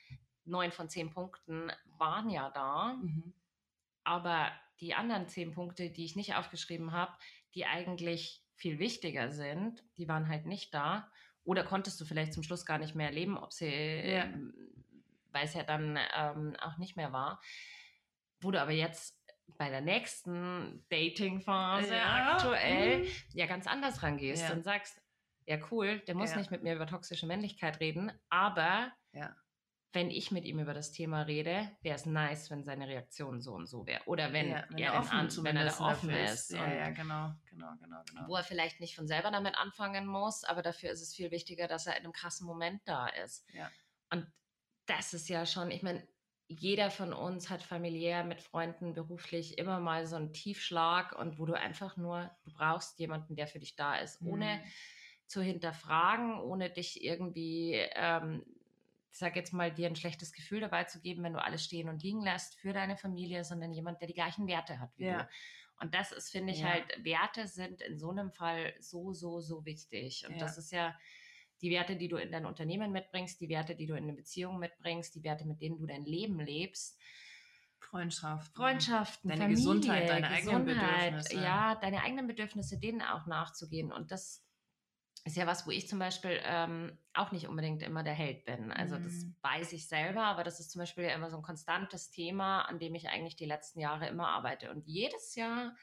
[0.45, 3.33] neun von zehn Punkten waren ja da, Mhm.
[4.05, 7.13] aber die anderen zehn Punkte, die ich nicht aufgeschrieben habe,
[7.55, 11.11] die eigentlich viel wichtiger sind, die waren halt nicht da.
[11.45, 14.29] Oder konntest du vielleicht zum Schluss gar nicht mehr erleben, ob sie, Ja.
[15.35, 17.41] Weil es ja dann ähm, auch nicht mehr war.
[18.41, 19.19] Wo du aber jetzt
[19.59, 22.33] bei der nächsten Dating-Phase Ja.
[22.37, 23.09] aktuell Mhm.
[23.35, 24.53] ja ganz anders rangehst Ja.
[24.53, 25.01] und sagst,
[25.47, 26.39] ja cool, der muss Ja.
[26.39, 28.93] nicht mit mir über toxische Männlichkeit reden, aber
[29.93, 33.53] wenn ich mit ihm über das Thema rede, wäre es nice, wenn seine Reaktion so
[33.55, 34.03] und so wäre.
[34.07, 36.51] Oder wenn, ja, wenn er, offen, an, wenn er da offen dafür ist.
[36.51, 38.27] Ja, ja, genau, genau, genau, genau.
[38.27, 41.69] Wo er vielleicht nicht von selber damit anfangen muss, aber dafür ist es viel wichtiger,
[41.69, 43.49] dass er in einem krassen Moment da ist.
[43.53, 43.71] Ja.
[44.11, 44.27] Und
[44.87, 46.07] das ist ja schon, ich meine,
[46.47, 51.47] jeder von uns hat familiär mit Freunden beruflich immer mal so einen Tiefschlag und wo
[51.47, 54.73] du einfach nur, du brauchst jemanden, der für dich da ist, ohne Mhm.
[55.27, 58.45] zu hinterfragen, ohne dich irgendwie, ähm,
[59.11, 61.89] ich sag jetzt mal, dir ein schlechtes Gefühl dabei zu geben, wenn du alles stehen
[61.89, 65.25] und liegen lässt für deine Familie, sondern jemand, der die gleichen Werte hat wie Ja.
[65.25, 65.29] du.
[65.81, 66.65] Und das ist, finde ich Ja.
[66.65, 70.27] halt, Werte sind in so einem Fall so, so, so wichtig.
[70.27, 70.43] Und Ja.
[70.43, 70.99] das ist ja
[71.65, 74.59] die Werte, die du in dein Unternehmen mitbringst, die Werte, die du in eine Beziehung
[74.59, 77.01] mitbringst, die Werte, mit denen du dein Leben lebst.
[77.79, 78.55] Freundschaft.
[78.55, 81.43] Freundschaften, Deine Familie, Gesundheit, deine eigenen Gesundheit, Bedürfnisse.
[81.43, 83.93] Ja, deine eigenen Bedürfnisse, denen auch nachzugehen.
[83.93, 84.45] Und das
[85.25, 88.71] ist ja was, wo ich zum Beispiel ähm, auch nicht unbedingt immer der Held bin.
[88.71, 89.37] Also das Mhm.
[89.41, 92.79] weiß ich selber, aber das ist zum Beispiel ja immer so ein konstantes Thema, an
[92.79, 94.71] dem ich eigentlich die letzten Jahre immer arbeite.
[94.71, 95.75] Und jedes Jahr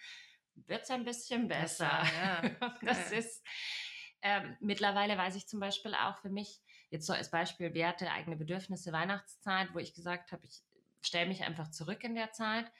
[0.53, 1.89] wird es ein bisschen besser.
[2.01, 2.41] Besser, ja.
[2.83, 3.19] Das Geil.
[3.19, 3.43] ist
[4.21, 8.35] ähm, mittlerweile weiß ich zum Beispiel auch für mich, jetzt so als Beispiel Werte, eigene
[8.35, 10.61] Bedürfnisse, Weihnachtszeit, wo ich gesagt habe, ich
[11.01, 12.71] stelle mich einfach zurück in der Zeit.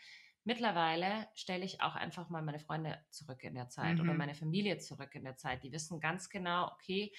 [0.43, 4.17] Mittlerweile stelle ich auch einfach mal meine Freunde zurück in der Zeit oder Mhm.
[4.17, 5.63] meine Familie zurück in der Zeit.
[5.63, 7.13] Die wissen ganz genau, okay,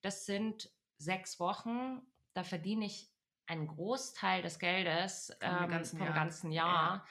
[0.00, 2.00] das sind sechs Wochen,
[2.34, 3.10] da verdiene ich
[3.46, 6.14] einen Großteil des Geldes Vom ähm, ganzen vom Jahr.
[6.14, 7.06] ganzen Jahr.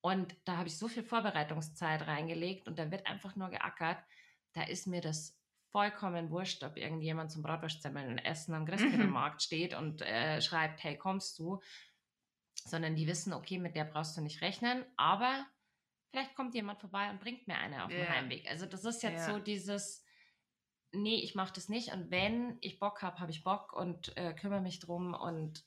[0.00, 3.98] Und da habe ich so viel Vorbereitungszeit reingelegt und da wird einfach nur geackert.
[4.52, 5.40] Da ist mir das
[5.72, 9.40] vollkommen wurscht, ob irgendjemand zum Bratwurstsemmeln Essen am Christkindlmarkt mhm.
[9.40, 11.60] steht und äh, schreibt, hey, kommst du?
[12.54, 15.46] Sondern die wissen, okay, mit der brauchst du nicht rechnen, aber
[16.10, 18.10] vielleicht kommt jemand vorbei und bringt mir eine auf dem yeah.
[18.10, 18.48] Heimweg.
[18.48, 19.32] Also das ist jetzt yeah.
[19.32, 20.04] so dieses,
[20.92, 24.34] nee, ich mache das nicht und wenn ich Bock habe, habe ich Bock und äh,
[24.34, 25.64] kümmere mich drum und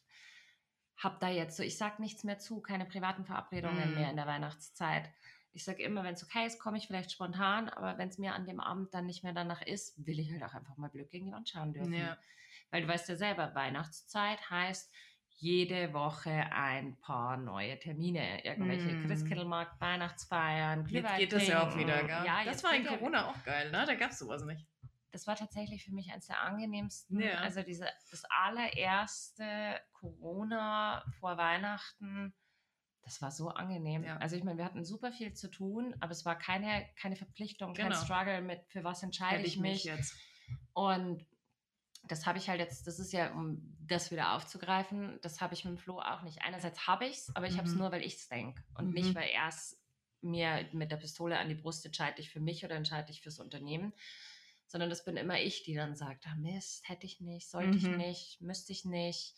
[0.98, 3.96] habe da jetzt so, ich sag nichts mehr zu, keine privaten Verabredungen mm.
[3.96, 5.12] mehr in der Weihnachtszeit.
[5.56, 8.36] Ich sage immer, wenn es okay ist, komme ich vielleicht spontan, aber wenn es mir
[8.36, 11.10] an dem Abend dann nicht mehr danach ist, will ich halt auch einfach mal Glück
[11.10, 11.94] gegen die Wand schauen dürfen.
[11.94, 12.18] Ja.
[12.72, 14.94] Weil du weißt ja selber, Weihnachtszeit heißt
[15.38, 18.44] jede Woche ein paar neue Termine.
[18.44, 19.08] Irgendwelche mm.
[19.08, 22.26] Christkindlmarkt, Weihnachtsfeiern, Jetzt geht das ja auch wieder, gell?
[22.26, 23.86] Ja, das war in Corona auch geil, ne?
[23.86, 24.66] Da gab es sowas nicht
[25.16, 27.22] das war tatsächlich für mich eines der angenehmsten.
[27.22, 27.36] Ja.
[27.36, 32.34] Also diese, das allererste Corona vor Weihnachten,
[33.06, 34.04] das war so angenehm.
[34.04, 34.18] Ja.
[34.18, 37.74] Also ich meine, wir hatten super viel zu tun, aber es war keine, keine Verpflichtung,
[37.74, 37.90] genau.
[37.90, 39.84] kein Struggle mit, für was entscheide ich, ich mich.
[39.86, 40.14] jetzt.
[40.74, 41.26] Und
[42.08, 45.64] das habe ich halt jetzt, das ist ja, um das wieder aufzugreifen, das habe ich
[45.66, 46.42] mit dem Flo auch nicht.
[46.42, 47.58] Einerseits habe ich es, aber ich mhm.
[47.60, 48.94] habe es nur, weil ich es denke und mhm.
[48.94, 49.82] nicht, weil er es
[50.22, 53.40] mir mit der Pistole an die Brust entscheide ich für mich oder entscheide ich fürs
[53.40, 53.94] Unternehmen
[54.68, 57.76] sondern das bin immer ich, die dann sagt, ah Mist, hätte ich nicht, sollte mhm.
[57.78, 59.36] ich nicht, müsste ich nicht.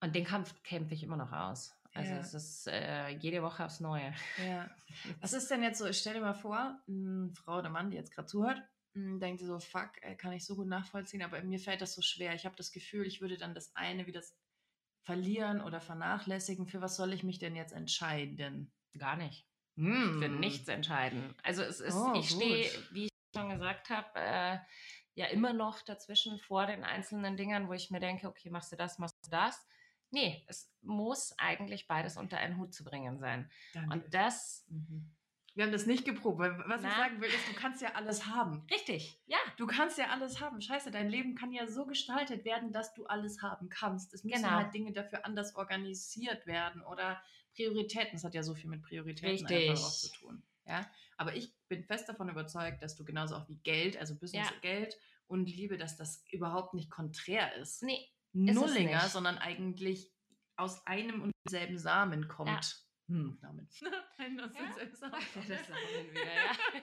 [0.00, 1.75] Und den Kampf kämpfe ich immer noch aus.
[1.96, 2.18] Also ja.
[2.18, 4.12] es ist äh, jede Woche aufs Neue.
[4.46, 4.70] Ja.
[5.20, 7.96] Was ist denn jetzt so, ich stelle dir mal vor, eine Frau oder Mann, die
[7.96, 8.62] jetzt gerade zuhört,
[8.94, 12.34] denkt so, fuck, kann ich so gut nachvollziehen, aber mir fällt das so schwer.
[12.34, 14.34] Ich habe das Gefühl, ich würde dann das eine wie das
[15.02, 16.66] verlieren oder vernachlässigen.
[16.66, 18.72] Für was soll ich mich denn jetzt entscheiden?
[18.98, 19.46] Gar nicht.
[19.76, 20.20] Mm.
[20.20, 21.34] Für nichts entscheiden.
[21.42, 24.58] Also es ist, oh, ich stehe, wie ich schon gesagt habe, äh,
[25.14, 28.76] ja immer noch dazwischen vor den einzelnen Dingern, wo ich mir denke, okay, machst du
[28.76, 29.66] das, machst du das.
[30.10, 33.50] Nee, es muss eigentlich beides unter einen Hut zu bringen sein.
[33.74, 33.92] Danke.
[33.92, 34.64] Und das.
[34.68, 35.12] Mhm.
[35.54, 36.88] Wir haben das nicht geprobt, weil was Na?
[36.90, 38.66] ich sagen will, ist, du kannst ja alles haben.
[38.70, 39.38] Richtig, ja.
[39.56, 40.60] Du kannst ja alles haben.
[40.60, 44.12] Scheiße, dein Leben kann ja so gestaltet werden, dass du alles haben kannst.
[44.12, 44.50] Es müssen genau.
[44.50, 47.22] halt Dinge dafür anders organisiert werden oder
[47.54, 48.12] Prioritäten.
[48.12, 49.70] Das hat ja so viel mit Prioritäten Richtig.
[49.70, 50.42] einfach auch zu tun.
[50.66, 54.50] Ja, aber ich bin fest davon überzeugt, dass du genauso auch wie Geld, also Business
[54.50, 54.56] ja.
[54.60, 57.82] Geld und Liebe, dass das überhaupt nicht konträr ist.
[57.82, 58.10] Nee.
[58.36, 60.12] Nullinger, sondern eigentlich
[60.56, 62.48] aus einem und demselben Samen kommt.
[63.08, 63.14] Ja.
[63.14, 63.68] Hm, Samen.
[64.18, 64.62] Ein aus ja?
[64.64, 65.12] demselben Samen.
[65.34, 66.82] Das Samen wieder, ja.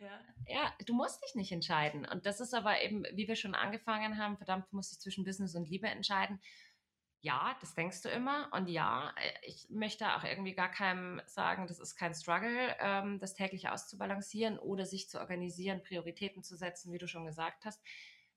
[0.00, 0.18] Ja.
[0.46, 2.06] ja, du musst dich nicht entscheiden.
[2.06, 5.24] Und das ist aber eben, wie wir schon angefangen haben, verdammt, du musst dich zwischen
[5.24, 6.40] Business und Liebe entscheiden
[7.22, 8.48] ja, das denkst du immer.
[8.52, 13.18] Und ja, äh, ich möchte auch irgendwie gar keinem sagen, das ist kein Struggle, ähm,
[13.18, 17.82] das täglich auszubalancieren oder sich zu organisieren, Prioritäten zu setzen, wie du schon gesagt hast.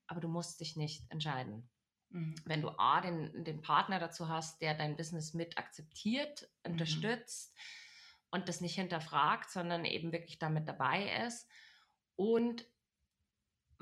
[0.07, 1.69] Aber du musst dich nicht entscheiden.
[2.09, 2.35] Mhm.
[2.45, 6.73] Wenn du A, den, den Partner dazu hast, der dein Business mit akzeptiert, mhm.
[6.73, 7.55] unterstützt
[8.31, 11.47] und das nicht hinterfragt, sondern eben wirklich damit dabei ist
[12.15, 12.65] und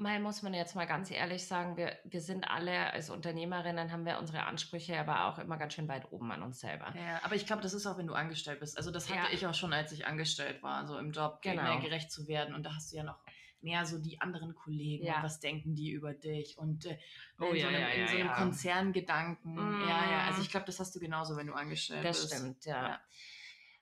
[0.02, 4.06] mal muss man jetzt mal ganz ehrlich sagen, wir, wir sind alle als Unternehmerinnen, haben
[4.06, 6.94] wir unsere Ansprüche aber auch immer ganz schön weit oben an uns selber.
[6.96, 8.78] Ja, aber ich glaube, das ist auch, wenn du angestellt bist.
[8.78, 9.34] Also das hatte ja.
[9.34, 11.64] ich auch schon, als ich angestellt war, so im Job, genau.
[11.64, 12.54] mehr gerecht zu werden.
[12.54, 13.20] Und da hast du ja noch
[13.62, 15.22] mehr so die anderen Kollegen, ja.
[15.22, 16.98] was denken die über dich und äh,
[17.40, 19.54] oh, in, ja, so einem, ja, in so einem Konzerngedanken.
[19.54, 19.82] Mm.
[19.88, 22.32] Ja, ja, also ich glaube, das hast du genauso, wenn du angestellt das bist.
[22.32, 23.00] Das stimmt, ja.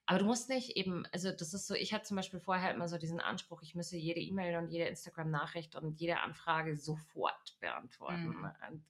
[0.09, 2.87] Aber du musst nicht eben, also das ist so, ich hatte zum Beispiel vorher immer
[2.87, 8.29] so diesen Anspruch, ich müsse jede E-Mail und jede Instagram-Nachricht und jede Anfrage sofort beantworten.
[8.29, 8.83] Mhm.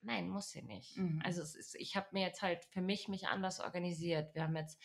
[0.00, 0.96] Nein, muss sie nicht.
[0.96, 1.20] Mhm.
[1.22, 4.34] Also ist, ich habe mir jetzt halt für mich mich anders organisiert.
[4.34, 4.80] Wir haben jetzt,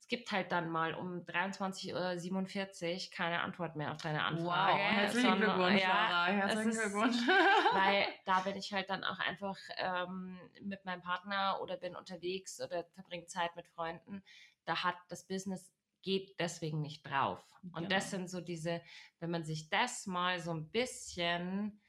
[0.00, 4.72] es gibt halt dann mal um 23.47 Uhr keine Antwort mehr auf deine Anfrage.
[4.72, 7.16] Wow, herzlichen Glückwunsch, ja, Herzlichen Glückwunsch.
[7.74, 12.58] weil da bin ich halt dann auch einfach ähm, mit meinem Partner oder bin unterwegs
[12.62, 14.22] oder verbringe Zeit mit Freunden
[14.70, 17.44] da hat das Business geht deswegen nicht drauf.
[17.62, 17.88] Und genau.
[17.88, 18.80] das sind so diese,
[19.18, 21.82] wenn man sich das mal so ein bisschen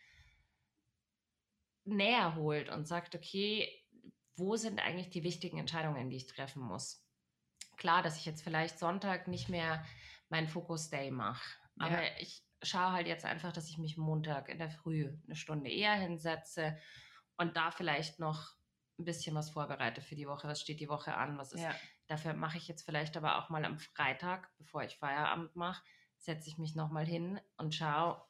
[1.85, 3.69] näher holt und sagt, okay,
[4.35, 7.05] wo sind eigentlich die wichtigen Entscheidungen, die ich treffen muss?
[7.77, 9.85] Klar, dass ich jetzt vielleicht Sonntag nicht mehr
[10.29, 12.09] meinen Focus Day mache, aber ja.
[12.19, 15.93] ich schaue halt jetzt einfach, dass ich mich Montag in der Früh eine Stunde eher
[15.93, 16.77] hinsetze
[17.37, 18.55] und da vielleicht noch
[18.99, 20.47] ein bisschen was vorbereite für die Woche.
[20.47, 21.37] Was steht die Woche an?
[21.37, 21.61] Was ist?
[21.61, 21.75] Ja.
[22.11, 25.81] Dafür mache ich jetzt vielleicht aber auch mal am Freitag, bevor ich Feierabend mache,
[26.17, 28.21] setze ich mich nochmal hin und schaue.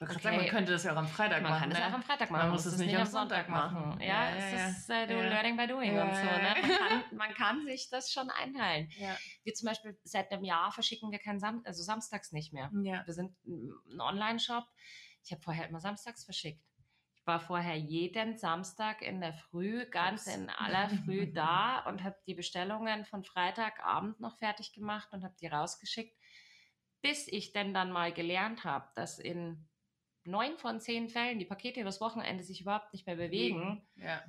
[0.00, 1.70] Okay, sagen, man könnte das ja auch am Freitag man machen.
[1.70, 1.74] Man kann ne?
[1.74, 2.42] das auch am Freitag machen.
[2.42, 3.88] Man muss es nicht, nicht am Sonntag, machen.
[3.88, 4.00] machen.
[4.00, 5.28] Ja, ja, ja, es ist äh, ja.
[5.28, 6.22] Learning by Doing und so.
[6.22, 6.54] Ne?
[6.54, 8.88] Man, kann, man kann sich das schon einteilen.
[9.42, 12.70] Wir zum Beispiel seit einem Jahr verschicken wir keinen Sam also samstags nicht mehr.
[12.72, 14.64] Wir sind ein Online-Shop.
[15.24, 16.62] Ich habe vorher immer samstags verschickt
[17.26, 22.34] war vorher jeden Samstag in der Früh, ganz in aller Früh da und habe die
[22.34, 26.16] Bestellungen von Freitagabend noch fertig gemacht und habe die rausgeschickt.
[27.02, 29.68] bis ich denn dann mal gelernt habe, dass in
[30.24, 34.22] neun von zehn Fällen die Pakete übers Wochenende sich überhaupt nicht mehr bewegen, Ja.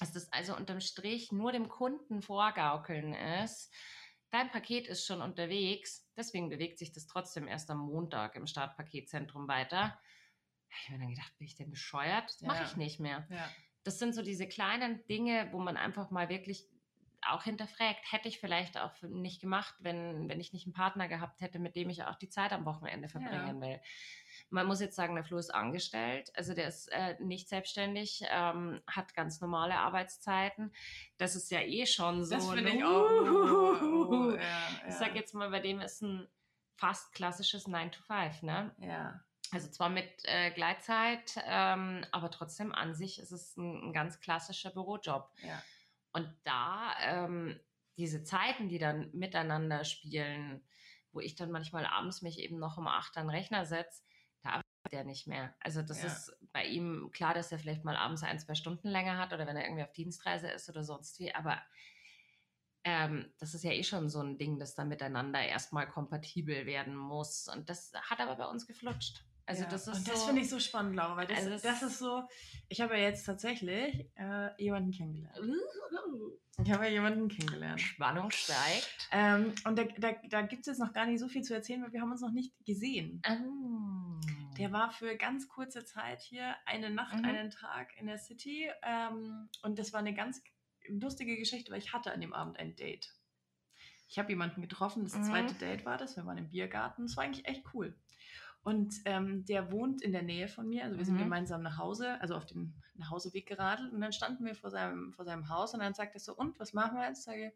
[0.00, 3.72] dass das also unterm Strich nur dem Kunden vorgaukeln ist.
[4.30, 9.46] Dein Paket ist schon unterwegs, deswegen bewegt sich das trotzdem erst am Montag im Startpaketzentrum
[9.48, 10.00] weiter.
[10.70, 12.24] Ich habe mir dann gedacht, bin ich denn bescheuert?
[12.24, 12.64] Das mache Ja.
[12.64, 13.26] ich nicht mehr.
[13.30, 13.48] Ja.
[13.84, 16.68] Das sind so diese kleinen Dinge, wo man einfach mal wirklich
[17.22, 21.42] auch hinterfragt, hätte ich vielleicht auch nicht gemacht, wenn, wenn ich nicht einen Partner gehabt
[21.42, 23.78] hätte, mit dem ich auch die Zeit am Wochenende verbringen will.
[24.48, 28.80] Man muss jetzt sagen, der Flo ist angestellt, also der ist äh, nicht selbstständig, ähm,
[28.86, 30.72] hat ganz normale Arbeitszeiten.
[31.18, 32.34] Das ist ja eh schon so.
[32.36, 32.88] Das finde ich auch.
[33.10, 34.30] Oh, oh, Uhuhu.
[34.36, 34.90] ja, Ich ja.
[34.92, 36.26] sag jetzt mal, bei dem ist ein
[36.76, 38.74] fast klassisches 9 to 5, ne?
[38.78, 39.22] Ja.
[39.52, 44.20] Also zwar mit äh, Gleitzeit, ähm, aber trotzdem an sich ist es ein, ein ganz
[44.20, 45.30] klassischer Bürojob.
[45.42, 45.62] Ja.
[46.12, 47.58] Und da ähm,
[47.96, 50.66] diese Zeiten, die dann miteinander spielen,
[51.12, 54.02] wo ich dann manchmal abends mich eben noch um acht an den Rechner setze,
[54.42, 55.54] da arbeitet er nicht mehr.
[55.60, 56.06] Also das Ja.
[56.06, 59.46] ist bei ihm klar, dass er vielleicht mal abends ein, zwei Stunden länger hat oder
[59.46, 61.60] wenn er irgendwie auf Dienstreise ist oder sonst wie, aber
[62.84, 66.96] ähm, das ist ja eh schon so ein Ding, das da miteinander erstmal kompatibel werden
[66.96, 67.46] muss.
[67.48, 69.22] Und das hat aber bei uns geflutscht.
[69.50, 69.68] Also ja.
[69.68, 71.98] das ist Und das so, finde ich so spannend, Laura, weil das, Also das ist
[71.98, 72.22] so,
[72.68, 75.38] ich habe ja jetzt tatsächlich äh, jemanden kennengelernt.
[76.62, 77.80] Ich habe ja jemanden kennengelernt.
[77.80, 79.08] Spannung steigt.
[79.12, 81.82] Ähm, und da, da, da gibt es jetzt noch gar nicht so viel zu erzählen,
[81.82, 83.22] weil wir haben uns noch nicht gesehen.
[83.24, 83.38] Ah.
[84.58, 87.24] Der war für ganz kurze Zeit hier, eine Nacht, Mhm.
[87.24, 88.68] einen Tag in der City.
[88.82, 90.42] Ähm, und das war eine ganz
[90.88, 93.12] lustige Geschichte, weil ich hatte an dem Abend ein Date.
[94.08, 95.24] Ich habe jemanden getroffen, das Mhm.
[95.24, 96.16] zweite Date war das.
[96.16, 97.06] Wir waren im Biergarten.
[97.06, 97.96] Das war eigentlich echt cool.
[98.62, 100.84] Und ähm, der wohnt in der Nähe von mir.
[100.84, 101.20] Also wir sind Mhm.
[101.20, 103.92] gemeinsam nach Hause, also auf den Nachhauseweg geradelt.
[103.92, 106.58] Und dann standen wir vor seinem, vor seinem Haus und dann sagt er so, und
[106.60, 107.24] was machen wir jetzt?
[107.24, 107.54] Sage,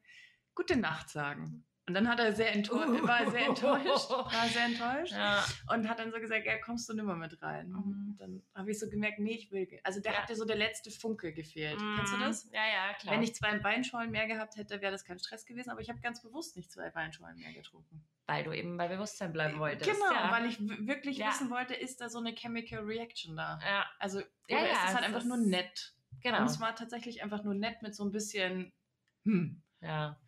[0.55, 1.65] gute Nacht sagen.
[1.87, 3.07] Und dann hat er sehr enttäuscht, Uh.
[3.07, 5.45] war sehr enttäuscht, war sehr enttäuscht Ja.
[5.71, 7.69] und hat dann so gesagt, ja, kommst du nimmer mit rein.
[7.69, 7.77] Mhm.
[7.77, 9.69] Und Dann habe ich so gemerkt, nee, ich will.
[9.83, 10.17] Also da Ja.
[10.23, 11.79] hat dir so der letzte Funke gefehlt.
[11.97, 12.51] Kennst du das?
[12.53, 13.15] Ja, ja, klar.
[13.15, 16.01] Wenn ich zwei Weinschollen mehr gehabt hätte, wäre das kein Stress gewesen, aber ich habe
[16.01, 18.03] ganz bewusst nicht zwei Weinschollen mehr getrunken.
[18.27, 19.91] weil du eben bei Bewusstsein bleiben wolltest.
[19.91, 20.31] Genau, ja.
[20.31, 21.29] weil ich wirklich Ja.
[21.29, 23.59] wissen wollte, ist da so eine Chemical Reaction da?
[23.63, 25.93] Ja, Also, Ja, ja, ist es halt es einfach ist- nur nett?
[26.23, 26.39] genau.
[26.39, 28.73] Und es war tatsächlich einfach nur nett mit so ein bisschen,
[29.27, 29.61] hm.
[29.83, 30.19] Ja.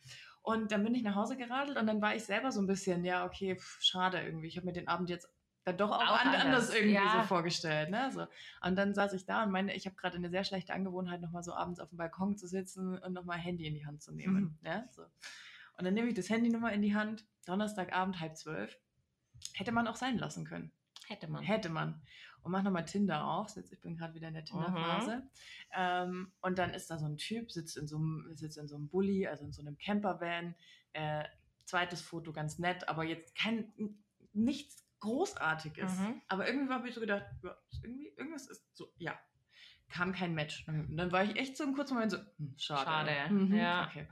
[0.47, 3.05] Und dann bin ich nach Hause geradelt und dann war ich selber so ein bisschen,
[3.05, 4.47] ja, okay, pff, schade irgendwie.
[4.47, 5.29] Ich habe mir den Abend jetzt
[5.65, 7.19] dann doch auch, Auch an- anders, anders, irgendwie ja.
[7.21, 7.91] so vorgestellt.
[7.91, 8.13] Ne?
[8.13, 8.29] So.
[8.63, 11.43] Und dann saß ich da und meine, ich habe gerade eine sehr schlechte Angewohnheit, nochmal
[11.43, 14.57] so abends auf dem Balkon zu sitzen und nochmal Handy in die Hand zu nehmen.
[14.61, 14.67] Mhm.
[14.67, 14.85] Ja?
[14.93, 15.03] So.
[15.03, 18.79] Und dann nehme ich das Handy nochmal in die Hand, Donnerstagabend, halb zwölf.
[19.55, 20.71] Hätte man auch sein lassen können.
[21.09, 21.43] Hätte man.
[21.43, 22.01] Hätte man.
[22.47, 23.57] Und mach nochmal Tinder auf.
[23.57, 25.17] Jetzt, ich bin gerade wieder in der Tinder-Phase.
[25.17, 25.31] Mhm.
[25.75, 28.77] Ähm, und dann ist da so ein Typ, sitzt in so einem, sitzt in so
[28.77, 30.55] einem Bulli, also in so einem Campervan.
[30.93, 31.25] Äh,
[31.65, 33.73] zweites Foto ganz nett, aber jetzt kein
[34.33, 35.99] nichts Großartiges.
[35.99, 36.23] Mhm.
[36.29, 39.19] Aber irgendwie habe ich so gedacht, ja, irgendwie, irgendwas ist so, ja.
[39.89, 40.67] Kam kein Match.
[40.69, 42.85] Und dann war ich echt so im kurzen Moment so, hm, schade.
[42.85, 43.89] Schade, Mhm, ja.
[43.89, 44.07] Okay.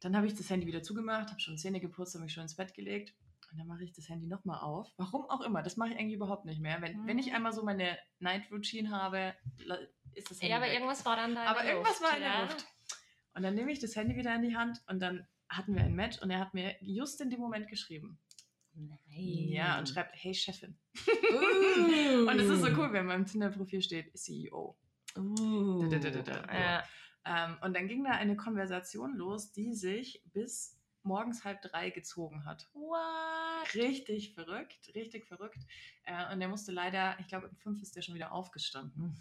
[0.00, 2.56] Dann habe ich das Handy wieder zugemacht, habe schon Zähne geputzt, habe mich schon ins
[2.56, 3.14] Bett gelegt.
[3.54, 4.92] Und dann mache ich das Handy nochmal auf.
[4.96, 6.82] Warum auch immer, das mache ich eigentlich überhaupt nicht mehr.
[6.82, 7.06] Wenn, Mhm.
[7.06, 9.32] wenn ich einmal so meine Night Routine habe,
[10.12, 10.72] ist das Handy Ja, aber weg.
[10.74, 11.44] irgendwas war dann da.
[11.44, 12.42] Aber der irgendwas Luft, war in der ja.
[12.42, 12.66] Luft.
[13.34, 15.94] Und dann nehme ich das Handy wieder in die Hand und dann hatten wir ein
[15.94, 18.18] Match und er hat mir just in dem Moment geschrieben.
[18.72, 18.98] Nein.
[19.06, 20.76] Ja, und schreibt, hey Chefin.
[21.06, 22.28] Uh.
[22.28, 24.76] Und es ist so cool, wenn meinem Tinder-Profil steht, CEO.
[25.16, 25.88] Uh.
[25.88, 26.52] Da, da, da.
[26.52, 26.84] Ja.
[27.24, 32.44] Ähm, und dann ging da eine Konversation los, die sich bis morgens halb drei gezogen
[32.44, 32.68] hat.
[32.72, 33.74] What?
[33.74, 35.58] Richtig verrückt, richtig verrückt.
[36.04, 39.16] Äh, und der musste leider, ich glaube, um fünf ist der schon wieder aufgestanden.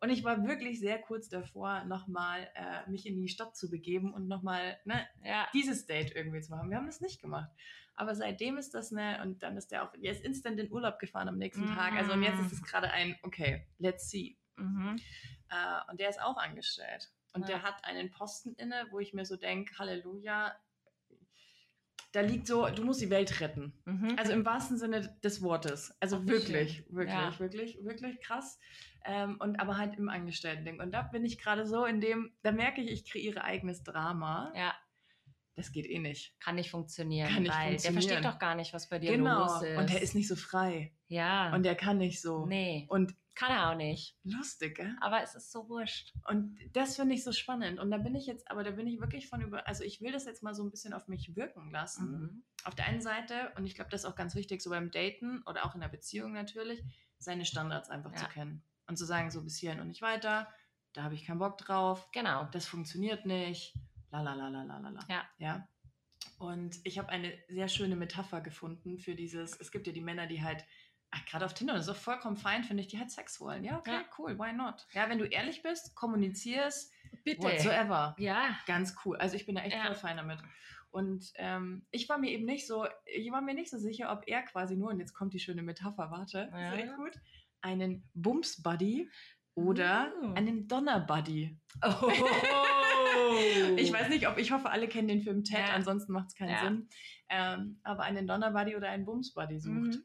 [0.00, 4.14] Und ich war wirklich sehr kurz davor, nochmal äh, mich in die Stadt zu begeben
[4.14, 5.48] und nochmal ne, Ja.
[5.52, 6.70] dieses Date irgendwie zu machen.
[6.70, 7.50] Wir haben das nicht gemacht.
[7.94, 11.00] Aber seitdem ist das ne, und dann ist der auch, der ist instant in Urlaub
[11.00, 11.94] gefahren am nächsten Tag.
[11.94, 14.36] Also und jetzt ist es gerade ein, okay, let's see.
[14.54, 15.00] Mhm.
[15.50, 17.10] Äh, und der ist auch angestellt.
[17.32, 17.48] Und Ja.
[17.48, 20.54] der hat einen Posten inne, wo ich mir so denke, Halleluja,
[22.12, 23.72] da liegt so, du musst die Welt retten.
[23.84, 24.16] Mhm.
[24.18, 25.94] Also im wahrsten Sinne des Wortes.
[26.00, 26.96] Also Ach, wirklich, schön.
[26.96, 27.38] wirklich, Ja.
[27.38, 28.58] wirklich, wirklich krass.
[29.04, 30.80] Ähm, und aber halt im Angestellten-Ding.
[30.80, 34.52] Und da bin ich gerade so in dem, da merke ich, ich kreiere eigenes Drama.
[34.56, 34.74] ja,
[35.58, 36.34] Das geht eh nicht.
[36.40, 37.28] kann nicht funktionieren.
[37.28, 38.02] Kann nicht weil Der funktionieren.
[38.02, 39.40] versteht doch gar nicht, was bei dir Genau.
[39.40, 39.76] los ist.
[39.78, 40.92] Und er ist nicht so frei.
[41.08, 41.54] Ja.
[41.54, 42.46] Und der kann nicht so.
[42.46, 44.16] nee, Und kann er auch nicht.
[44.24, 44.96] lustig, gell?
[45.00, 46.12] Aber es ist so wurscht.
[46.28, 47.78] Und das finde ich so spannend.
[47.78, 50.10] Und da bin ich jetzt, aber da bin ich wirklich von über, also ich will
[50.12, 52.10] das jetzt mal so ein bisschen auf mich wirken lassen.
[52.10, 52.42] Mhm.
[52.64, 55.42] Auf der einen Seite, und ich glaube, das ist auch ganz wichtig, so beim Daten
[55.46, 56.82] oder auch in der Beziehung natürlich,
[57.18, 58.28] seine Standards einfach zu Ja.
[58.30, 58.62] kennen.
[58.88, 60.48] Und zu sagen, so bis hierhin und nicht weiter,
[60.94, 62.48] da habe ich keinen Bock drauf, Genau.
[62.52, 63.74] das funktioniert nicht,
[64.10, 65.06] la la la la la la.
[65.08, 65.24] Ja.
[65.38, 65.68] ja.
[66.38, 70.26] Und ich habe eine sehr schöne Metapher gefunden für dieses, es gibt ja die Männer,
[70.26, 70.64] die halt,
[71.28, 73.64] gerade auf Tinder, das ist auch vollkommen fein, finde ich, die halt Sex wollen.
[73.64, 74.04] Ja, okay, ja.
[74.18, 74.86] cool, why not?
[74.92, 76.92] Ja, wenn du ehrlich bist, kommunizierst,
[77.24, 77.42] Bitte.
[77.42, 78.14] whatsoever.
[78.18, 78.56] Ja.
[78.66, 79.16] Ganz cool.
[79.16, 79.86] Also ich bin da echt ja.
[79.86, 80.38] voll fein damit.
[80.90, 84.22] Und ähm, ich war mir eben nicht so, ich war mir nicht so sicher, ob
[84.26, 86.70] er quasi nur, und jetzt kommt die schöne Metapher, warte, ja.
[86.70, 87.12] sehr gut,
[87.60, 89.10] einen Bums-Buddy
[89.54, 90.34] oder oh.
[90.34, 91.58] einen Donner-Buddy.
[91.84, 92.12] Oh.
[93.76, 95.74] ich weiß nicht, ob ich hoffe, alle kennen den Film Ted, ja.
[95.74, 96.62] ansonsten macht es keinen ja.
[96.62, 96.88] Sinn.
[97.28, 99.74] Ähm, aber einen Donner-Buddy oder einen Bums-Buddy sucht.
[99.74, 100.04] Mhm.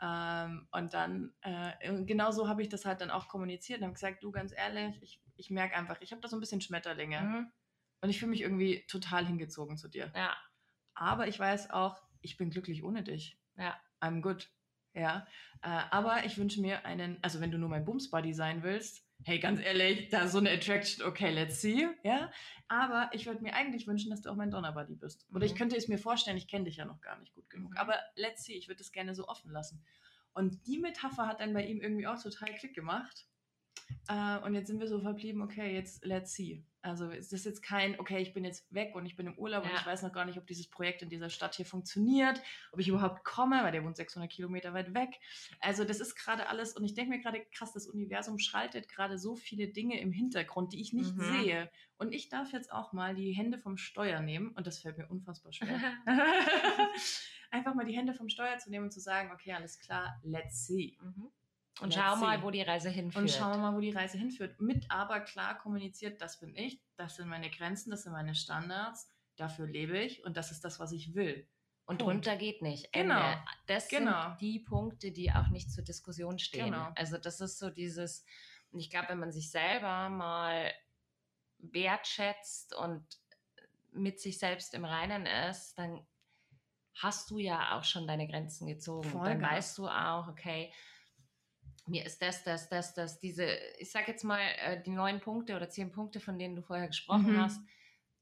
[0.00, 3.94] Ähm, und dann, äh, genau so habe ich das halt dann auch kommuniziert und habe
[3.94, 7.20] gesagt, du ganz ehrlich, ich, ich merke einfach, ich habe da so ein bisschen Schmetterlinge.
[7.20, 7.52] Mhm.
[8.00, 10.12] Und ich fühle mich irgendwie total hingezogen zu dir.
[10.16, 10.36] Ja.
[10.94, 13.38] Aber ich weiß auch, ich bin glücklich ohne dich.
[13.56, 13.80] Ja.
[14.00, 14.50] I'm good.
[14.92, 15.26] Ja.
[15.62, 19.38] Äh, aber ich wünsche mir einen, also wenn du nur mein Bums-Buddy sein willst, hey,
[19.38, 22.30] ganz ehrlich, da ist so eine Attraction, okay, let's see, ja.
[22.68, 25.26] Aber ich würde mir eigentlich wünschen, dass du auch mein Donner-Buddy bist.
[25.30, 25.52] Oder mhm.
[25.52, 27.72] ich könnte es mir vorstellen, ich kenne dich ja noch gar nicht gut genug.
[27.72, 27.76] Mhm.
[27.76, 29.82] Aber let's see, ich würde es gerne so offen lassen.
[30.34, 33.26] Und die Metapher hat dann bei ihm irgendwie auch total Klick gemacht.
[34.08, 36.64] Äh, und jetzt sind wir so verblieben, okay, jetzt let's see.
[36.84, 39.64] Also es ist jetzt kein, okay, ich bin jetzt weg und ich bin im Urlaub
[39.64, 39.70] ja.
[39.70, 42.80] und ich weiß noch gar nicht, ob dieses Projekt in dieser Stadt hier funktioniert, ob
[42.80, 45.20] ich überhaupt komme, weil der wohnt 600 Kilometer weit weg.
[45.60, 49.16] Also das ist gerade alles und ich denke mir gerade, krass, das Universum schaltet gerade
[49.16, 51.22] so viele Dinge im Hintergrund, die ich nicht mhm.
[51.22, 51.70] sehe.
[51.98, 55.06] Und ich darf jetzt auch mal die Hände vom Steuer nehmen und das fällt mir
[55.06, 55.80] unfassbar schwer.
[57.52, 60.66] Einfach mal die Hände vom Steuer zu nehmen und zu sagen, okay, alles klar, let's
[60.66, 60.98] see.
[61.00, 61.30] Mhm.
[61.82, 63.22] Und schau mal, wo die Reise hinführt.
[63.22, 64.60] Und schauen wir mal, wo die Reise hinführt.
[64.60, 69.08] Mit aber klar kommuniziert, das bin ich, das sind meine Grenzen, das sind meine Standards,
[69.36, 71.48] dafür lebe ich und das ist das, was ich will.
[71.84, 72.26] Und Punkt.
[72.26, 72.88] drunter geht nicht.
[72.92, 73.14] Ende.
[73.14, 73.36] Genau.
[73.66, 74.28] Das genau.
[74.28, 76.66] sind die Punkte, die auch nicht zur Diskussion stehen.
[76.66, 76.88] Genau.
[76.94, 78.24] Also das ist so dieses,
[78.70, 80.72] und ich glaube, wenn man sich selber mal
[81.58, 83.04] wertschätzt und
[83.92, 86.06] mit sich selbst im Reinen ist, dann
[86.94, 89.08] hast du ja auch schon deine Grenzen gezogen.
[89.10, 90.72] Voll dann weißt du auch, okay,
[91.86, 93.46] mir ist das, das, das, das, diese,
[93.78, 96.86] ich sag jetzt mal, äh, die neun Punkte oder zehn Punkte, von denen du vorher
[96.86, 97.42] gesprochen mhm.
[97.42, 97.60] hast,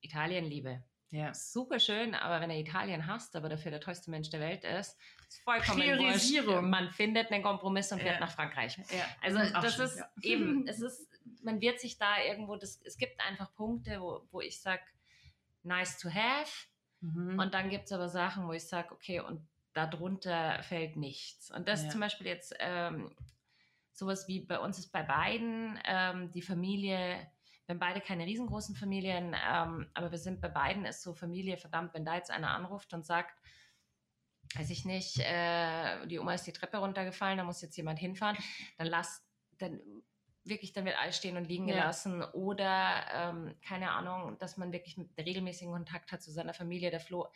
[0.01, 0.83] Italienliebe.
[1.11, 1.35] Ja.
[1.35, 4.97] Super schön, aber wenn er Italien hasst, aber dafür der tollste Mensch der Welt ist,
[5.29, 6.71] ist vollkommen Priorisierung.
[6.71, 8.21] Man findet einen Kompromiss und fährt ja.
[8.21, 8.79] nach Frankreich.
[8.79, 9.07] Ja.
[9.21, 10.09] Also Ach, das ist ja.
[10.23, 11.09] eben, es ist,
[11.43, 14.83] man wird sich da irgendwo, das, es gibt einfach Punkte, wo, wo ich sage,
[15.65, 16.67] nice to have.
[17.01, 17.41] Mhm.
[17.41, 21.51] Und dann gibt es aber Sachen, wo ich sage, okay, und darunter fällt nichts.
[21.51, 23.11] Und das zum Beispiel jetzt ähm,
[24.01, 27.31] sowas wie bei uns ist bei beiden ähm, die Familie,
[27.67, 31.59] wir haben beide keine riesengroßen Familien, ähm, aber wir sind bei beiden ist so Familie,
[31.59, 33.39] verdammt, wenn da jetzt einer anruft und sagt,
[34.55, 38.37] weiß ich nicht, äh, die Oma ist die Treppe runtergefallen, da muss jetzt jemand hinfahren,
[38.79, 39.23] dann lass,
[39.59, 39.81] dann
[40.51, 42.35] wirklich dann wird alles stehen und liegen gelassen ja.
[42.35, 46.91] oder ähm, keine Ahnung, dass man wirklich mit regelmäßigen Kontakt hat zu seiner Familie.
[46.91, 47.29] Der Flo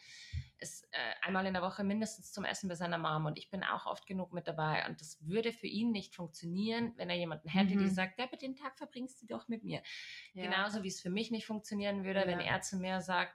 [0.58, 3.64] ist äh, einmal in der Woche mindestens zum Essen bei seiner Mom und ich bin
[3.64, 7.48] auch oft genug mit dabei und das würde für ihn nicht funktionieren, wenn er jemanden
[7.48, 7.78] hätte, mhm.
[7.78, 9.82] die sagt, ja, den Tag verbringst du doch mit mir.
[10.34, 10.44] Ja.
[10.44, 12.26] Genauso wie es für mich nicht funktionieren würde, ja.
[12.26, 13.34] wenn er zu mir sagt,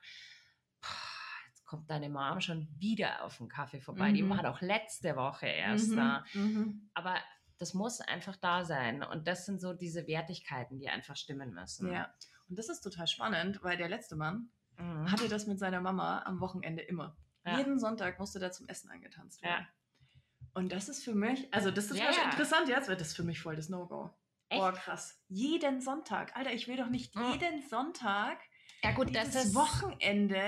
[1.48, 4.10] jetzt kommt deine Mom schon wieder auf den Kaffee vorbei.
[4.10, 4.14] Mhm.
[4.14, 5.96] Die war doch letzte Woche erst mhm.
[5.96, 6.26] da.
[6.34, 6.90] Mhm.
[6.94, 7.16] Aber
[7.60, 9.04] das muss einfach da sein.
[9.04, 11.92] Und das sind so diese Wertigkeiten, die einfach stimmen müssen.
[11.92, 12.14] Ja.
[12.48, 15.12] Und das ist total spannend, weil der letzte Mann mhm.
[15.12, 17.16] hatte das mit seiner Mama am Wochenende immer.
[17.46, 17.58] Ja.
[17.58, 19.68] Jeden Sonntag musste der zum Essen angetanzt werden.
[19.68, 20.50] Ja.
[20.54, 23.40] Und das ist für mich, also das ist ja, interessant, jetzt wird das für mich
[23.40, 24.10] voll das No-Go.
[24.50, 25.22] Boah, krass.
[25.28, 26.36] Jeden Sonntag.
[26.36, 27.34] Alter, ich will doch nicht mhm.
[27.34, 28.40] jeden Sonntag
[28.84, 30.42] ja, gut, das ist Wochenende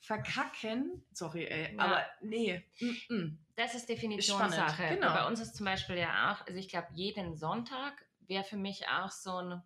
[0.00, 1.04] verkacken.
[1.12, 1.82] Sorry, ey, ja.
[1.82, 2.64] aber nee.
[2.80, 3.36] Mm -mm.
[3.56, 4.94] Das ist Definitionssache.
[4.94, 5.12] Genau.
[5.12, 8.86] Bei uns ist zum Beispiel ja auch, also ich glaube, jeden Sonntag wäre für mich
[8.88, 9.62] auch so ein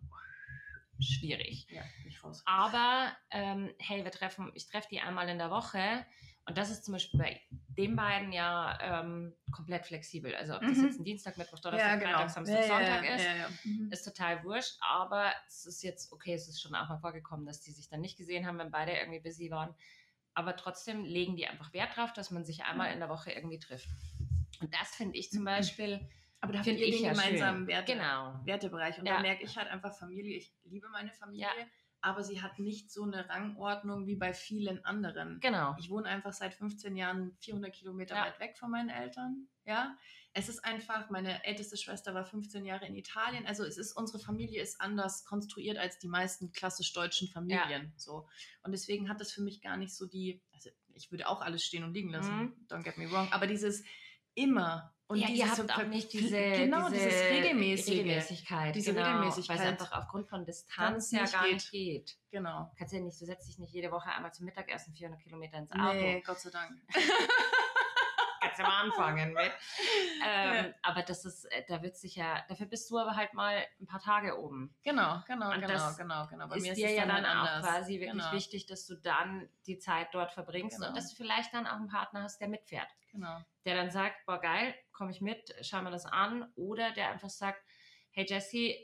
[0.99, 1.67] schwierig.
[1.69, 2.41] Ja, nicht raus.
[2.45, 6.05] Aber ähm, hey, wir treffen, ich treffe die einmal in der Woche
[6.45, 7.41] und das ist zum Beispiel bei
[7.77, 10.35] den beiden ja ähm, komplett flexibel.
[10.35, 10.85] Also ob das mhm.
[10.85, 12.17] jetzt ein Dienstag, Mittwoch, Donnerstag, ja, genau.
[12.17, 13.91] Freitag, Samstag, ja, Sonntag ja, ist, mhm.
[13.91, 14.77] ist total wurscht.
[14.81, 18.01] Aber es ist jetzt, okay, es ist schon auch mal vorgekommen, dass die sich dann
[18.01, 19.73] nicht gesehen haben, wenn beide irgendwie busy waren
[20.33, 23.59] aber trotzdem legen die einfach Wert drauf, dass man sich einmal in der Woche irgendwie
[23.59, 23.89] trifft.
[24.61, 25.45] Und das finde ich zum mhm.
[25.45, 26.09] Beispiel.
[26.41, 28.39] Aber da finde ich den gemeinsamen Werte, genau.
[28.43, 28.99] Wertebereich.
[28.99, 29.15] Und ja.
[29.15, 30.37] da merke ich halt einfach Familie.
[30.37, 31.45] Ich liebe meine Familie.
[31.45, 31.65] Ja
[32.03, 35.39] aber sie hat nicht so eine Rangordnung wie bei vielen anderen.
[35.39, 35.73] Genau.
[35.79, 38.25] Ich wohne einfach seit 15 Jahren 400 Kilometer ja.
[38.25, 39.47] weit weg von meinen Eltern.
[39.63, 39.97] Ja,
[40.35, 43.45] es ist einfach, meine älteste Schwester war 15 Jahre in Italien.
[43.45, 47.83] Also es ist, unsere Familie ist anders konstruiert als die meisten klassisch deutschen Familien.
[47.83, 47.91] Ja.
[47.95, 48.27] So.
[48.63, 51.63] Und deswegen hat das für mich gar nicht so die, also ich würde auch alles
[51.63, 52.67] stehen und liegen lassen, mhm.
[52.67, 53.83] don't get me wrong, aber dieses
[54.33, 58.75] immer Und ja, ihr habt auch nicht diese, genau, diese dieses regelmäßige, Regelmäßigkeit.
[58.75, 59.59] diese genau, Regelmäßigkeit.
[59.59, 61.53] Weil es einfach aufgrund von Distanz ja gar geht.
[61.53, 62.17] nicht geht.
[62.31, 62.71] Genau.
[62.75, 65.71] Kannst ja nicht, du setzt dich nicht jede Woche einmal zum Mittagessen 400 Kilometer ins
[65.71, 65.93] Auto.
[65.93, 66.81] Nee, Gott sei Dank.
[68.57, 69.51] Ja mal anfangen mit.
[70.25, 70.73] Ähm, Ja.
[70.83, 73.87] Aber das ist, äh, da wird sich ja, dafür bist du aber halt mal ein
[73.87, 74.73] paar Tage oben.
[74.83, 76.47] Genau, genau, Und genau, genau, genau.
[76.47, 78.95] Bei ist mir dir es ja dann halt auch quasi wirklich genau, wichtig, dass du
[78.95, 80.89] dann die Zeit dort verbringst Genau.
[80.89, 82.87] und dass du vielleicht dann auch einen Partner hast, der mitfährt.
[83.11, 83.41] Genau.
[83.65, 86.49] Der dann sagt, boah geil, komme ich mit, schau mir das an.
[86.55, 87.61] Oder der einfach sagt,
[88.11, 88.75] hey Jesse,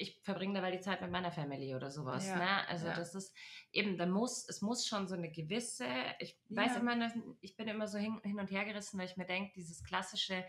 [0.00, 2.26] ich verbringe dabei die Zeit mit meiner Family oder sowas.
[2.26, 2.68] Ja, Ne?
[2.68, 2.94] Also ja.
[2.94, 3.34] das ist
[3.72, 5.86] eben, da muss, es muss schon so eine gewisse,
[6.20, 6.80] ich weiß Ja.
[6.80, 9.52] immer, dass- ich bin immer so hin, hin und her gerissen, weil ich mir denke,
[9.56, 10.44] dieses klassische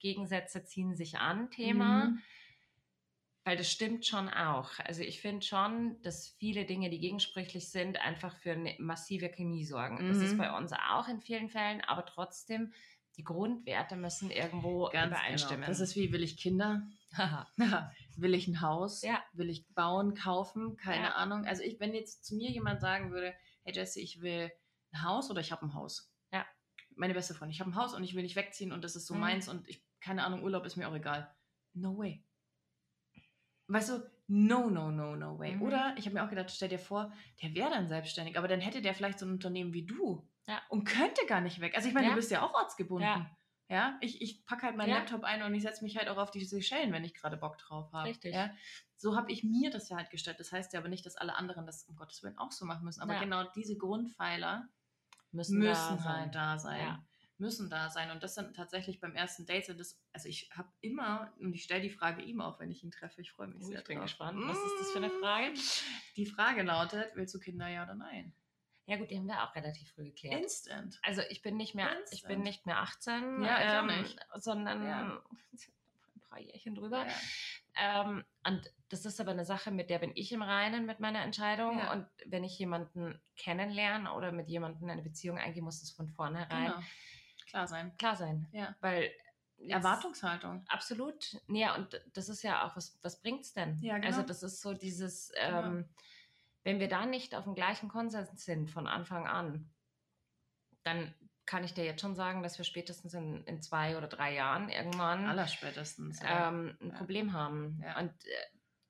[0.00, 2.06] Gegensätze ziehen sich an Thema.
[2.06, 2.18] Mhm.
[3.44, 4.72] Weil das stimmt schon auch.
[4.80, 9.64] Also ich finde schon, dass viele Dinge, die gegensprüchlich sind, einfach für eine massive Chemie
[9.64, 10.06] sorgen.
[10.06, 10.24] Das Mhm.
[10.24, 12.72] ist bei uns auch in vielen Fällen, aber trotzdem,
[13.16, 15.60] die Grundwerte müssen irgendwo Ganz übereinstimmen.
[15.62, 15.68] Genau.
[15.68, 16.82] Das ist wie, will ich Kinder?
[18.20, 19.02] Will ich ein Haus?
[19.02, 19.22] Ja.
[19.32, 20.76] Will ich bauen, kaufen?
[20.76, 21.14] Keine Ja.
[21.14, 21.44] Ahnung.
[21.46, 23.32] Also ich, wenn jetzt zu mir jemand sagen würde,
[23.64, 24.50] hey Jesse, ich will
[24.92, 26.12] ein Haus oder ich habe ein Haus.
[26.32, 26.44] Ja.
[26.96, 29.06] Meine beste Freundin, ich habe ein Haus und ich will nicht wegziehen und das ist
[29.06, 29.20] so Mhm.
[29.20, 31.32] meins und ich, keine Ahnung, Urlaub ist mir auch egal.
[31.74, 32.24] No way.
[33.68, 35.54] Weißt du, no, no, no, no way.
[35.54, 35.62] Mhm.
[35.62, 37.12] Oder ich habe mir auch gedacht, stell dir vor,
[37.42, 40.60] der wäre dann selbstständig, aber dann hätte der vielleicht so ein Unternehmen wie du Ja.
[40.70, 41.76] und könnte gar nicht weg.
[41.76, 42.12] Also ich meine, Ja.
[42.14, 43.06] du bist ja auch ortsgebunden.
[43.08, 43.37] Ja.
[43.70, 44.96] Ja, ich, ich packe halt meinen Ja.
[44.98, 47.58] Laptop ein und ich setze mich halt auch auf die Seychellen, wenn ich gerade Bock
[47.58, 48.08] drauf habe.
[48.08, 48.34] Richtig.
[48.34, 48.50] Ja?
[48.96, 50.40] So habe ich mir das ja halt gestellt.
[50.40, 52.84] Das heißt ja aber nicht, dass alle anderen das um Gottes Willen auch so machen
[52.84, 53.02] müssen.
[53.02, 53.20] Aber Ja.
[53.20, 54.68] genau diese Grundpfeiler
[55.32, 56.32] müssen, müssen da halt sein.
[56.32, 56.80] da sein.
[56.80, 57.04] Ja.
[57.36, 58.10] Müssen da sein.
[58.10, 61.62] Und das sind tatsächlich beim ersten Date sind das, also ich habe immer, und ich
[61.62, 63.84] stelle die Frage ihm auch, wenn ich ihn treffe, ich freue mich Oh, sehr ich
[63.84, 64.06] bin drauf.
[64.06, 64.40] gespannt.
[64.48, 65.52] Was ist das für eine Frage?
[66.16, 68.32] Die Frage lautet, willst du Kinder ja oder nein?
[68.88, 70.40] Ja gut, die haben wir auch relativ früh geklärt.
[70.42, 70.98] Instant.
[71.02, 72.44] Also ich bin nicht mehr, ich bin Instant.
[72.44, 74.18] nicht mehr 18, Ja, ähm, nicht.
[74.36, 75.22] sondern Ja.
[76.16, 77.06] ein paar Jährchen drüber.
[77.06, 78.02] Ja.
[78.02, 81.20] Ähm, und das ist aber eine Sache, mit der bin ich im Reinen mit meiner
[81.20, 81.78] Entscheidung.
[81.78, 81.92] Ja.
[81.92, 86.72] Und wenn ich jemanden kennenlerne oder mit jemandem eine Beziehung eingehe, muss das von vornherein
[86.72, 86.82] Genau.
[87.50, 87.94] Klar sein.
[87.98, 88.48] klar sein.
[88.52, 88.74] Ja.
[88.80, 89.10] Weil
[89.68, 90.64] Erwartungshaltung.
[90.68, 91.36] Absolut.
[91.48, 93.76] Ja, und das ist ja auch, was, was bringt es denn?
[93.82, 94.06] Ja, genau.
[94.06, 95.62] Also das ist so dieses, Genau.
[95.64, 95.88] ähm,
[96.68, 99.70] wenn wir da nicht auf dem gleichen Konsens sind von Anfang an,
[100.82, 101.14] dann
[101.46, 104.68] kann ich dir jetzt schon sagen, dass wir spätestens in, in zwei oder drei Jahren
[104.68, 106.20] irgendwann Allerspätestens.
[106.20, 106.48] ja.
[106.48, 106.96] ähm, ein Ja.
[106.98, 107.80] Problem haben.
[107.82, 107.98] Ja.
[107.98, 108.30] Und äh,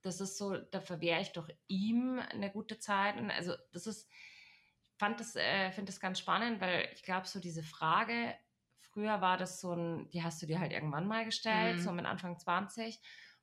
[0.02, 3.16] das ist so, da verwehre ich doch ihm eine gute Zeit.
[3.16, 7.28] Und also das ist, ich fand das, äh, finde das ganz spannend, weil ich glaube,
[7.28, 8.34] so diese Frage,
[8.80, 11.80] früher war das so ein, die hast du dir halt irgendwann mal gestellt, Mhm.
[11.82, 13.00] so mit Anfang 20.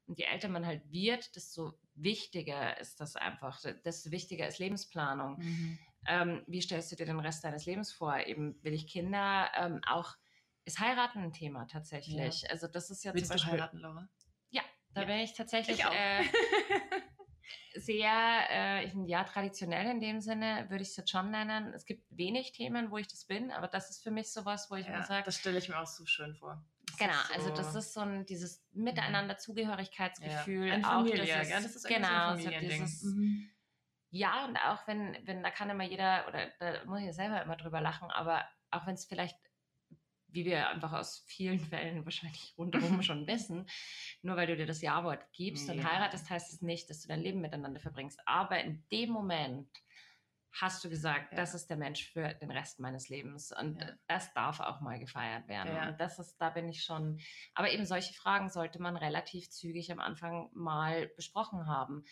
[0.07, 5.39] Und je älter man halt wird, desto wichtiger ist das einfach, desto wichtiger ist Lebensplanung.
[5.41, 5.77] Mhm.
[6.07, 8.17] Ähm, wie stellst du dir den Rest deines Lebens vor?
[8.19, 10.15] Eben will ich Kinder, ähm, auch
[10.65, 12.49] ist heiraten ein Thema tatsächlich.
[12.49, 14.09] Also das ist ja Willst zum du Beispiel, heiraten, Laura?
[14.93, 15.07] da Ja.
[15.07, 15.93] bin ich tatsächlich Ich auch.
[15.93, 16.23] äh,
[17.75, 21.73] sehr, äh, ja, traditionell in dem Sinne würde ich es jetzt schon nennen.
[21.73, 24.75] Es gibt wenig Themen, wo ich das bin, aber das ist für mich sowas, wo
[24.75, 26.63] ich immer Ja, sage, das stelle ich mir auch so schön vor.
[26.97, 30.67] Genau, so- also das ist so ein dieses Miteinander Zugehörigkeitsgefühl.
[30.67, 30.77] ja.
[30.79, 31.63] Auch Familie, dieses, gell?
[31.63, 33.49] Das ist genau, so ein dieses, Mhm.
[34.11, 37.41] ja, und auch wenn, wenn, da kann immer jeder, oder da muss ich ja selber
[37.41, 39.37] immer drüber lachen, aber auch wenn es vielleicht,
[40.27, 43.67] wie wir einfach aus vielen Fällen wahrscheinlich rundherum schon wissen,
[44.21, 45.83] nur weil du dir das Ja-Wort gibst und Ja.
[45.91, 48.19] heiratest, heißt es nicht, dass du dein Leben miteinander verbringst.
[48.25, 49.69] Aber in dem Moment
[50.61, 51.37] hast du gesagt, Ja.
[51.37, 53.51] das ist der Mensch für den Rest meines Lebens.
[53.51, 53.91] Und Ja.
[54.07, 55.75] das darf auch mal gefeiert werden.
[55.75, 55.89] Ja.
[55.89, 57.19] Und das ist, da bin ich schon.
[57.53, 62.05] Aber eben solche Fragen sollte man relativ zügig am Anfang mal besprochen haben.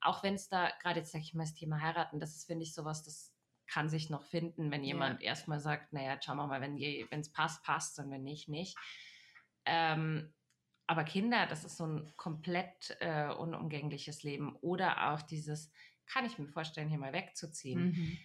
[0.00, 2.62] Auch wenn es da, gerade jetzt sage ich mal, das Thema heiraten, das ist, finde
[2.62, 3.34] ich, sowas, das
[3.66, 7.62] kann sich noch finden, wenn jemand erstmal sagt, naja, schauen wir mal, wenn es passt,
[7.62, 8.76] passt und wenn nicht, nicht.
[9.66, 10.34] Ähm,
[10.86, 14.56] aber Kinder, das ist so ein komplett äh, unumgängliches Leben.
[14.56, 15.70] Oder auch dieses,
[16.12, 17.90] kann ich mir vorstellen, hier mal wegzuziehen.
[17.90, 18.18] Mhm.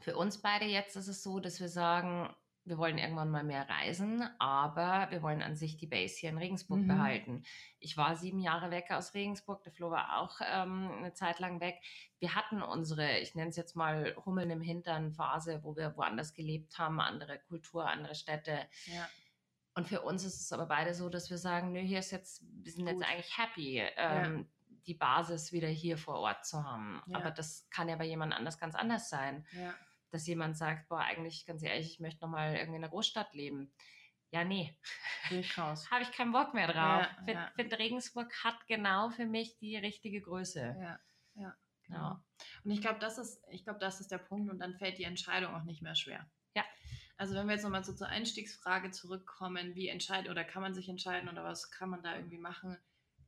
[0.00, 3.68] Für uns beide jetzt ist es so, dass wir sagen, wir wollen irgendwann mal mehr
[3.68, 6.88] reisen, aber wir wollen an sich die Base hier in Regensburg Mhm.
[6.88, 7.42] behalten.
[7.78, 11.60] Ich war sieben Jahre weg aus Regensburg, der Flo war auch ähm, eine Zeit lang
[11.60, 11.76] weg.
[12.18, 16.34] Wir hatten unsere, ich nenne es jetzt mal Hummeln im Hintern Phase, wo wir woanders
[16.34, 18.68] gelebt haben, andere Kultur, andere Städte.
[18.86, 19.08] Ja.
[19.74, 22.42] Und für uns ist es aber beide so, dass wir sagen, nö, hier ist jetzt,
[22.42, 22.94] wir sind Gut.
[22.94, 24.48] jetzt eigentlich happy, ähm,
[24.90, 27.00] die Basis wieder hier vor Ort zu haben.
[27.06, 27.18] Ja.
[27.18, 29.72] Aber das kann ja bei jemand anders ganz anders sein Ja.
[30.10, 33.72] dass jemand sagt, boah, eigentlich ganz ehrlich, ich möchte nochmal irgendwie in einer Großstadt leben.
[34.32, 34.76] Ja, nee,
[35.30, 37.02] habe ich keinen Bock mehr drauf.
[37.02, 37.50] Ja, Find, ja.
[37.54, 40.76] find Regensburg hat genau für mich die richtige Größe.
[40.80, 41.00] Ja.
[41.34, 41.56] Ja.
[41.84, 41.98] Genau.
[41.98, 42.24] Ja.
[42.64, 45.04] Und ich glaube, das ist, ich glaube, das ist der Punkt und dann fällt die
[45.04, 46.28] Entscheidung auch nicht mehr schwer.
[46.56, 46.64] Ja.
[47.16, 50.88] Also wenn wir jetzt nochmal so zur Einstiegsfrage zurückkommen, wie entscheiden oder kann man sich
[50.88, 52.76] entscheiden oder was kann man da irgendwie machen?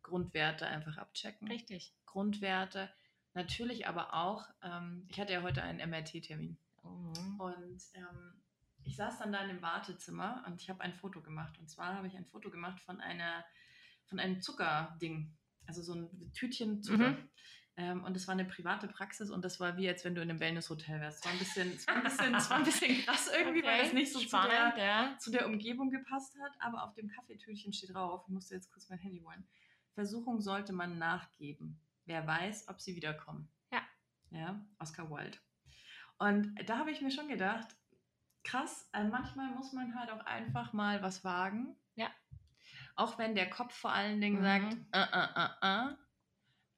[0.03, 1.49] Grundwerte einfach abchecken.
[1.49, 1.95] Richtig.
[2.07, 2.91] Grundwerte.
[3.35, 7.41] Natürlich aber auch, ähm, ich hatte ja heute einen MRT-Termin Mhm.
[7.41, 8.43] und ähm,
[8.85, 11.59] ich saß dann da in dem Wartezimmer und ich habe ein Foto gemacht.
[11.59, 13.45] Und zwar habe ich ein Foto gemacht von einer,
[14.07, 15.33] von einem Zuckerding.
[15.67, 17.11] Also so ein Tütchen Zucker.
[17.11, 17.29] Mhm.
[17.77, 20.29] Ähm, und es war eine private Praxis und das war wie, als wenn du in
[20.29, 21.21] einem Wellnesshotel wärst.
[21.21, 23.87] Es war ein bisschen, es war ein bisschen, es war ein bisschen krass irgendwie, weil
[23.87, 25.19] es nicht so zu spannend, der, ja.
[25.19, 26.53] zu der Umgebung gepasst hat.
[26.61, 29.47] Aber auf dem Kaffeetütchen steht drauf, ich musste jetzt kurz mein Handy holen.
[29.95, 31.81] Versuchung sollte man nachgeben.
[32.05, 33.49] Wer weiß, ob sie wiederkommen.
[33.71, 33.83] Ja.
[34.31, 35.39] Ja, Oscar Wilde.
[36.19, 37.77] Und da habe ich mir schon gedacht,
[38.45, 41.77] krass, äh, manchmal muss man halt auch einfach mal was wagen.
[41.95, 42.09] Ja.
[42.97, 44.45] Auch wenn der Kopf vor allen Dingen Mhm.
[44.45, 45.97] sagt, äh, äh, äh, äh.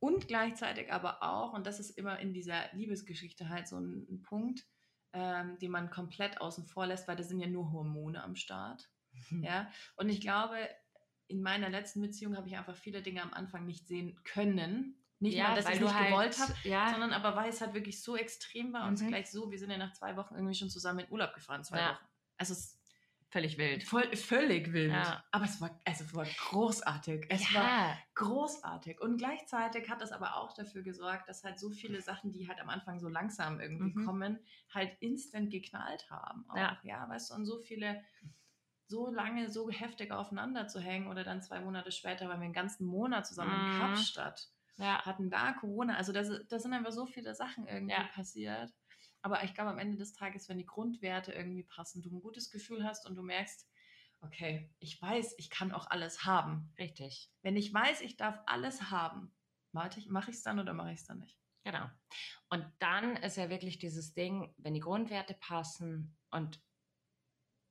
[0.01, 4.23] Und gleichzeitig aber auch, und das ist immer in dieser Liebesgeschichte halt so ein, ein
[4.23, 4.67] Punkt,
[5.15, 8.91] ähm, den man komplett außen vor lässt, weil da sind ja nur Hormone am Start.
[9.31, 10.57] Ja, und ich glaube,
[11.29, 14.97] in meiner letzten Beziehung habe ich einfach viele Dinge am Anfang nicht sehen können.
[15.21, 17.61] Nicht ja, mal, dass weil ich nicht halt, gewollt habe, Ja, sondern aber weil es
[17.61, 19.09] halt wirklich so extrem war und es Mhm.
[19.09, 21.79] gleich so, wir sind ja nach zwei Wochen irgendwie schon zusammen in Urlaub gefahren, zwei
[21.79, 21.95] Ja.
[21.95, 22.05] Wochen.
[22.37, 22.81] Also es ist
[23.31, 23.85] völlig wild.
[23.85, 24.93] voll, völlig wild.
[24.93, 25.25] Ja.
[25.31, 27.27] Aber es war, also es war großartig.
[27.31, 29.01] Es war ja, großartig.
[29.01, 32.61] Und gleichzeitig hat das aber auch dafür gesorgt, dass halt so viele Sachen, die halt
[32.61, 34.05] am Anfang so langsam irgendwie Mhm.
[34.05, 34.39] kommen,
[34.73, 36.49] halt instant geknallt haben.
[36.49, 36.79] Auch, Ja.
[36.83, 38.03] ja, weißt du, und so viele
[38.87, 42.53] so lange so heftig aufeinander zu hängen oder dann zwei Monate später waren wir einen
[42.53, 43.67] ganzen Monat zusammen in Mhm.
[43.67, 45.97] Kapstadt ja, hatten da Corona.
[45.97, 48.09] Also das, das sind einfach so viele Sachen irgendwie Ja.
[48.15, 48.73] passiert.
[49.23, 52.51] Aber ich glaube, am Ende des Tages, wenn die Grundwerte irgendwie passen, du ein gutes
[52.51, 53.69] Gefühl hast und du merkst,
[54.21, 56.73] okay, ich weiß, ich kann auch alles haben.
[56.79, 57.31] richtig.
[57.43, 59.35] Wenn ich weiß, ich darf alles haben,
[59.73, 60.07] mache ich
[60.37, 61.39] es dann oder mache ich es dann nicht?
[61.65, 61.89] Genau.
[62.51, 66.61] Und dann ist ja wirklich dieses Ding, wenn die Grundwerte passen und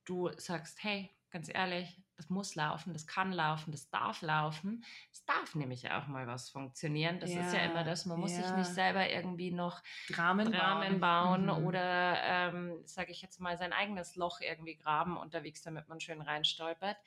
[0.04, 4.84] du sagst, hey, ganz ehrlich, das muss laufen, das kann laufen, das darf laufen.
[5.12, 7.18] Es darf nämlich auch mal was funktionieren.
[7.18, 8.54] Das ist ja Ja, immer das, man muss sich ja.
[8.54, 11.50] nicht selber irgendwie noch Dramen, Rahmen bauen Mhm.
[11.50, 16.20] oder, ähm, sage ich jetzt mal, sein eigenes Loch irgendwie graben unterwegs, damit man schön
[16.22, 16.98] reinstolpert.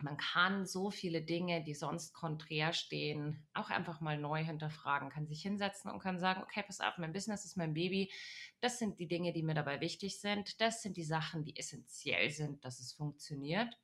[0.00, 5.26] Man kann so viele Dinge, die sonst konträr stehen, auch einfach mal neu hinterfragen, kann
[5.28, 8.12] sich hinsetzen und kann sagen, okay, pass auf, mein Business ist mein Baby.
[8.60, 10.60] Das sind die Dinge, die mir dabei wichtig sind.
[10.60, 13.78] Das sind die Sachen, die essentiell sind, dass es funktioniert.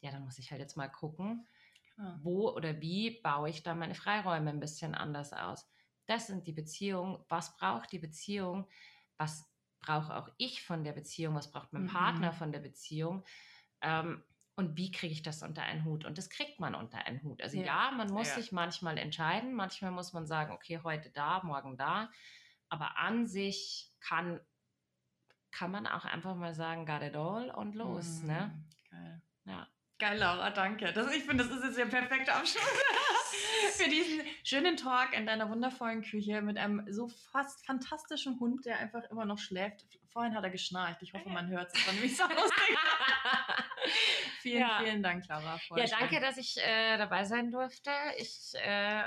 [0.00, 1.48] Ja, dann muss ich halt jetzt mal gucken,
[1.96, 2.22] Genau.
[2.22, 5.68] wo oder wie baue ich da meine Freiräume ein bisschen anders aus.
[6.06, 7.24] Das sind die Beziehungen.
[7.28, 8.68] Was braucht die Beziehung?
[9.16, 11.34] Was brauche auch ich von der Beziehung?
[11.34, 11.86] Was braucht mein Mhm.
[11.86, 13.24] Partner von der Beziehung?
[13.80, 14.24] Ähm,
[14.62, 16.04] und wie kriege ich das unter einen Hut?
[16.04, 17.42] Und das kriegt man unter einen Hut.
[17.42, 17.64] Also Ja.
[17.64, 18.34] ja, man muss Ja.
[18.36, 19.52] sich manchmal entscheiden.
[19.54, 22.10] Manchmal muss man sagen, okay, heute da, morgen da.
[22.68, 24.40] Aber an sich kann,
[25.50, 28.20] kann man auch einfach mal sagen, got it all und los.
[28.22, 28.26] Mhm.
[28.28, 28.64] Ne?
[28.90, 29.22] Geil.
[29.44, 29.66] Ja.
[30.02, 30.92] Geil, Laura, danke.
[30.92, 32.64] Das, ich finde, das ist jetzt der perfekte Abschluss
[33.76, 38.80] für diesen schönen Talk in deiner wundervollen Küche mit einem so fast fantastischen Hund, der
[38.80, 39.84] einfach immer noch schläft.
[40.12, 41.00] Vorhin hat er geschnarcht.
[41.02, 41.74] Ich hoffe, man hört es.
[41.74, 42.76] Das war nämlich so lustig.
[44.40, 44.80] vielen, Ja.
[44.82, 45.24] vielen Dank.
[45.68, 45.96] Voll Ja, schön.
[46.00, 47.92] danke, dass ich äh, dabei sein durfte.
[48.18, 49.04] Ich äh,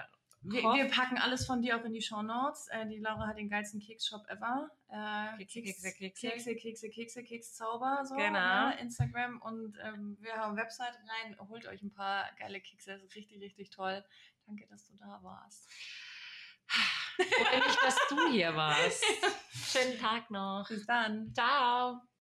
[0.48, 2.68] Wir, wir packen alles von dir auch in die Show Notes.
[2.70, 4.70] Äh, die Laura hat den geilsten Keksshop ever.
[4.90, 6.28] Äh, Kekse, Kekse, Kekse.
[6.30, 8.06] Kekse, Kekse, Kekse, Kekszauber.
[8.06, 8.70] So, Genau.
[8.70, 8.78] ne?
[8.80, 11.36] Instagram und ähm, wir haben Website rein.
[11.50, 12.92] Holt euch ein paar geile Kekse.
[12.92, 14.04] Das ist richtig, richtig toll.
[14.46, 15.68] Danke, dass du da warst.
[17.18, 19.04] freue mich, dass du hier warst.
[19.52, 20.68] Schönen Tag noch.
[20.68, 21.34] Bis dann.
[21.34, 22.06] Ciao.